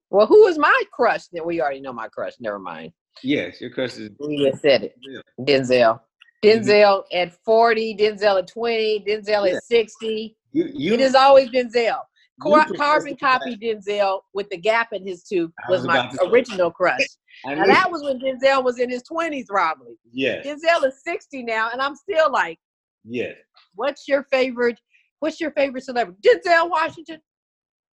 [0.09, 1.27] Well, who is my crush?
[1.31, 2.33] Then We already know my crush.
[2.39, 2.91] Never mind.
[3.23, 4.09] Yes, your crush is.
[4.19, 4.95] We just said it.
[5.39, 5.99] Denzel.
[6.43, 7.17] Denzel mm-hmm.
[7.17, 9.55] at 40, Denzel at 20, Denzel yeah.
[9.55, 10.35] at 60.
[10.51, 11.99] You, you, it has always Denzel.
[12.41, 17.05] Car- carbon copy Denzel with the gap in his tooth was, was my original crush.
[17.45, 19.95] now that was when Denzel was in his twenties, probably.
[20.11, 20.41] Yeah.
[20.41, 22.59] Denzel is sixty now, and I'm still like,
[23.05, 23.33] yeah.
[23.75, 24.79] What's your favorite?
[25.19, 26.19] What's your favorite celebrity?
[26.27, 27.19] Denzel Washington.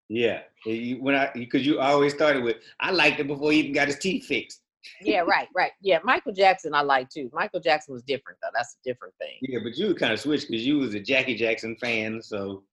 [0.09, 0.41] Yeah,
[0.99, 3.99] when I because you always started with I liked it before he even got his
[3.99, 4.61] teeth fixed.
[5.03, 5.71] yeah, right, right.
[5.83, 7.31] Yeah, Michael Jackson I like too.
[7.33, 8.49] Michael Jackson was different though.
[8.53, 9.37] That's a different thing.
[9.43, 12.65] Yeah, but you kind of switched because you was a Jackie Jackson fan, so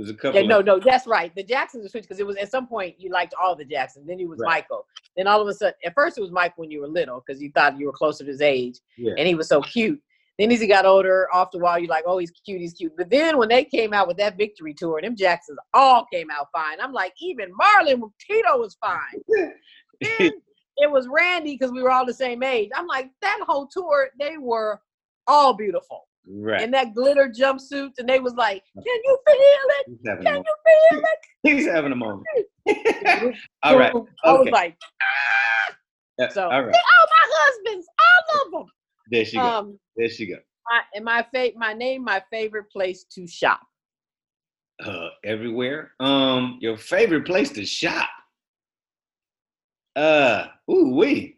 [0.00, 0.40] was a couple.
[0.40, 1.34] Yeah, no, no, that's right.
[1.34, 4.06] The Jacksons were switched because it was at some point you liked all the Jacksons.
[4.06, 4.62] Then he was right.
[4.62, 4.86] Michael.
[5.16, 7.40] Then all of a sudden, at first it was Michael when you were little because
[7.40, 9.12] you thought you were closer to his age, yeah.
[9.16, 10.00] and he was so cute.
[10.38, 12.96] Then as he got older, off the while, you're like, oh, he's cute, he's cute.
[12.96, 16.48] But then when they came out with that victory tour, them Jacksons all came out
[16.52, 16.80] fine.
[16.80, 19.22] I'm like, even Marlon Tito was fine.
[19.28, 20.32] then
[20.76, 22.70] it was Randy because we were all the same age.
[22.74, 24.80] I'm like, that whole tour, they were
[25.28, 26.08] all beautiful.
[26.26, 26.62] Right.
[26.62, 30.24] In that glitter jumpsuit, and they was like, "Can you feel it?
[30.24, 32.24] Can you feel it?" He's having a moment.
[33.62, 33.94] all right.
[33.94, 34.08] Okay.
[34.24, 36.28] I was like, ah!
[36.30, 36.74] so, all right.
[36.74, 38.72] oh, my husbands, all of them.
[39.10, 39.78] There she um.
[39.96, 40.36] There she go.
[40.70, 43.60] My, and my fa- my name, my favorite place to shop.
[44.82, 45.92] Uh, everywhere.
[46.00, 48.08] Um, your favorite place to shop.
[49.94, 51.36] Uh, ooh wee.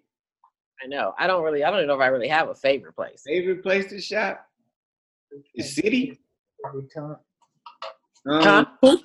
[0.82, 1.12] I know.
[1.18, 1.64] I don't really.
[1.64, 3.22] I don't even know if I really have a favorite place.
[3.26, 4.46] Favorite place to shop.
[5.54, 6.20] The city.
[6.64, 6.88] Um,
[8.82, 8.96] huh?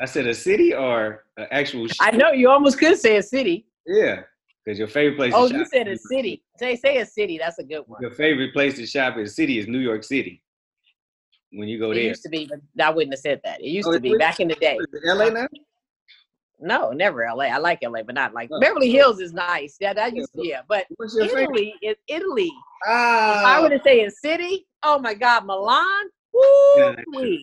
[0.00, 1.86] I said a city or an actual.
[2.00, 3.66] I know you almost could say a city.
[3.86, 4.22] Yeah.
[4.64, 5.32] Because your favorite place.
[5.34, 6.42] Oh, you said a city.
[6.58, 7.38] Say say a city.
[7.38, 8.00] That's a good one.
[8.02, 10.42] Your favorite place to shop in a city is New York City.
[11.52, 13.62] When you go it there, it used to be, but I wouldn't have said that.
[13.62, 14.78] It used oh, to be back in the day.
[15.04, 15.46] LA now?
[16.60, 17.44] No, never LA.
[17.44, 18.60] I like LA, but not like oh.
[18.60, 19.76] Beverly Hills is nice.
[19.80, 20.62] Yeah, that used to, yeah.
[20.68, 20.86] But
[21.20, 22.50] Italy is Italy.
[22.86, 23.40] Ah.
[23.40, 26.06] If I were to say a city, oh my God, Milan.
[26.32, 26.84] Woo!
[26.84, 27.38] Okay,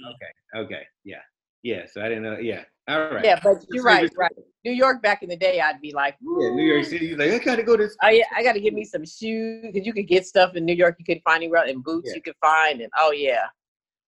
[0.56, 1.18] okay, yeah,
[1.64, 1.86] yeah.
[1.92, 2.38] So I didn't know.
[2.38, 3.26] Yeah, all right.
[3.26, 4.32] Yeah, but you're right, right.
[4.64, 6.44] New York back in the day, I'd be like, Woo.
[6.44, 7.16] yeah, New York City.
[7.16, 7.90] Like I gotta go to.
[8.04, 10.76] Oh yeah, I gotta get me some shoes because you could get stuff in New
[10.76, 12.16] York you couldn't find anywhere, and boots yeah.
[12.16, 13.46] you could find, and oh yeah.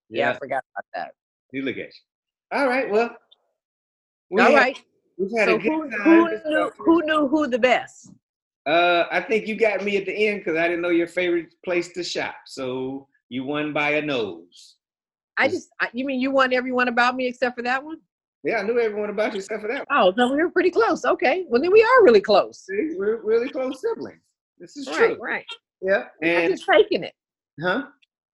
[0.09, 1.11] yeah, yeah, I forgot about that.
[1.51, 2.57] You look at you.
[2.57, 3.15] All right, well.
[4.29, 4.83] We All have, right.
[5.19, 8.11] So who, who knew who knew who the best?
[8.67, 11.53] Uh, I think you got me at the end because I didn't know your favorite
[11.63, 12.35] place to shop.
[12.45, 14.75] So you won by a nose.
[15.37, 17.97] I just, I, you mean you won everyone about me except for that one?
[18.43, 19.85] Yeah, I knew everyone about you except for that.
[19.87, 19.97] One.
[19.97, 21.05] Oh, no, we were pretty close.
[21.05, 22.65] Okay, well then we are really close.
[22.65, 24.19] See, we're really close siblings.
[24.59, 25.17] This is right, true.
[25.19, 25.45] Right,
[25.81, 27.13] Yeah, and we're just faking it.
[27.61, 27.83] Huh?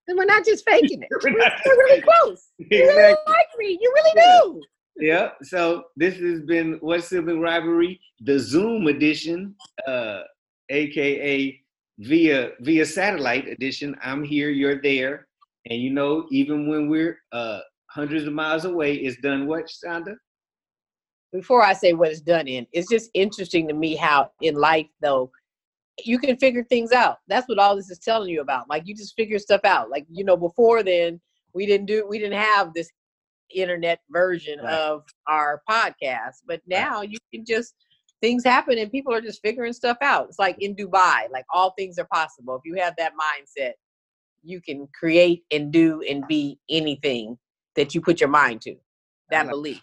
[0.08, 1.10] And we're not just faking it.
[1.24, 2.50] we're, we're, we're really close.
[2.60, 2.78] Exactly.
[2.78, 3.78] You really like me.
[3.80, 4.62] You really do.
[4.98, 5.32] Yeah.
[5.42, 9.56] So this has been what sibling rivalry, the Zoom edition,
[9.88, 10.22] uh,
[10.70, 11.60] aka
[12.00, 13.96] via via satellite edition.
[14.04, 15.28] I'm here, you're there,
[15.70, 20.16] and you know, even when we're uh hundreds of miles away, it's done what, Shonda?
[21.32, 24.88] Before I say what it's done in, it's just interesting to me how in life
[25.02, 25.32] though
[26.04, 27.18] you can figure things out.
[27.28, 28.70] That's what all this is telling you about.
[28.70, 29.90] Like you just figure stuff out.
[29.90, 31.20] Like you know, before then
[31.54, 32.90] we didn't do we didn't have this
[33.54, 34.74] internet version right.
[34.74, 37.10] of our podcast, but now right.
[37.10, 37.76] you can just
[38.22, 40.28] things happen and people are just figuring stuff out.
[40.30, 42.56] It's like in Dubai, like all things are possible.
[42.56, 43.74] If you have that mindset,
[44.44, 47.38] you can create and do and be anything
[47.76, 48.76] that you put your mind to.
[49.30, 49.82] That belief.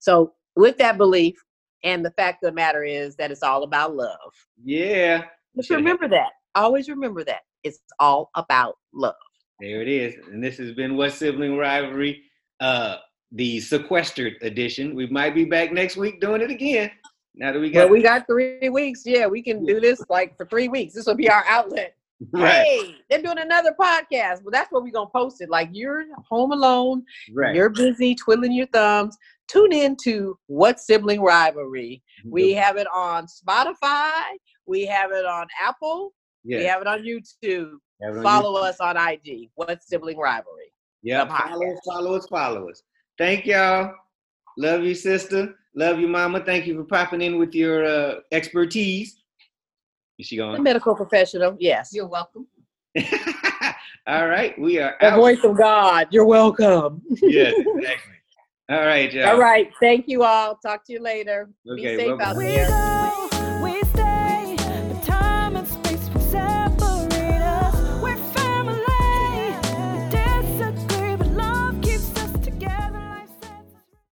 [0.00, 1.36] So with that belief,
[1.84, 4.32] and the fact of the matter is that it's all about love.
[4.64, 5.24] Yeah.
[5.56, 6.30] Just remember that.
[6.54, 7.40] Always remember that.
[7.64, 9.14] It's all about love.
[9.60, 10.14] There it is.
[10.28, 12.22] And this has been What Sibling Rivalry,
[12.62, 12.96] uh,
[13.32, 14.94] the sequestered edition.
[14.94, 16.90] We might be back next week doing it again.
[17.34, 19.02] Now that we got well, we got three weeks.
[19.04, 20.94] Yeah, we can do this like for three weeks.
[20.94, 21.94] This will be our outlet.
[22.32, 22.64] Right.
[22.64, 24.44] Hey, they're doing another podcast.
[24.44, 25.50] Well, that's where we're gonna post it.
[25.50, 27.52] Like you're home alone, right.
[27.52, 29.18] you're busy twiddling your thumbs.
[29.48, 32.00] Tune in to What Sibling Rivalry.
[32.20, 32.30] Mm-hmm.
[32.30, 34.22] We have it on Spotify,
[34.66, 36.12] we have it on Apple,
[36.44, 36.58] yeah.
[36.58, 37.72] we have it on YouTube.
[37.98, 38.68] It follow YouTube.
[38.68, 39.50] us on IG.
[39.56, 40.61] What Sibling Rivalry.
[41.02, 42.82] Yeah, follow us, follow us, follow us.
[43.18, 43.94] Thank y'all.
[44.56, 45.54] Love you, sister.
[45.74, 46.40] Love you, mama.
[46.44, 49.16] Thank you for popping in with your uh, expertise.
[50.18, 50.56] Is she going?
[50.56, 51.56] A medical professional.
[51.58, 51.90] Yes.
[51.92, 52.46] You're welcome.
[54.06, 54.96] all right, we are.
[55.00, 55.16] The out.
[55.16, 56.08] voice of God.
[56.10, 57.02] You're welcome.
[57.22, 58.12] yes, exactly.
[58.68, 59.30] All right, y'all.
[59.30, 59.70] All right.
[59.80, 60.56] Thank you all.
[60.56, 61.50] Talk to you later.
[61.68, 63.12] Okay, Be safe out there.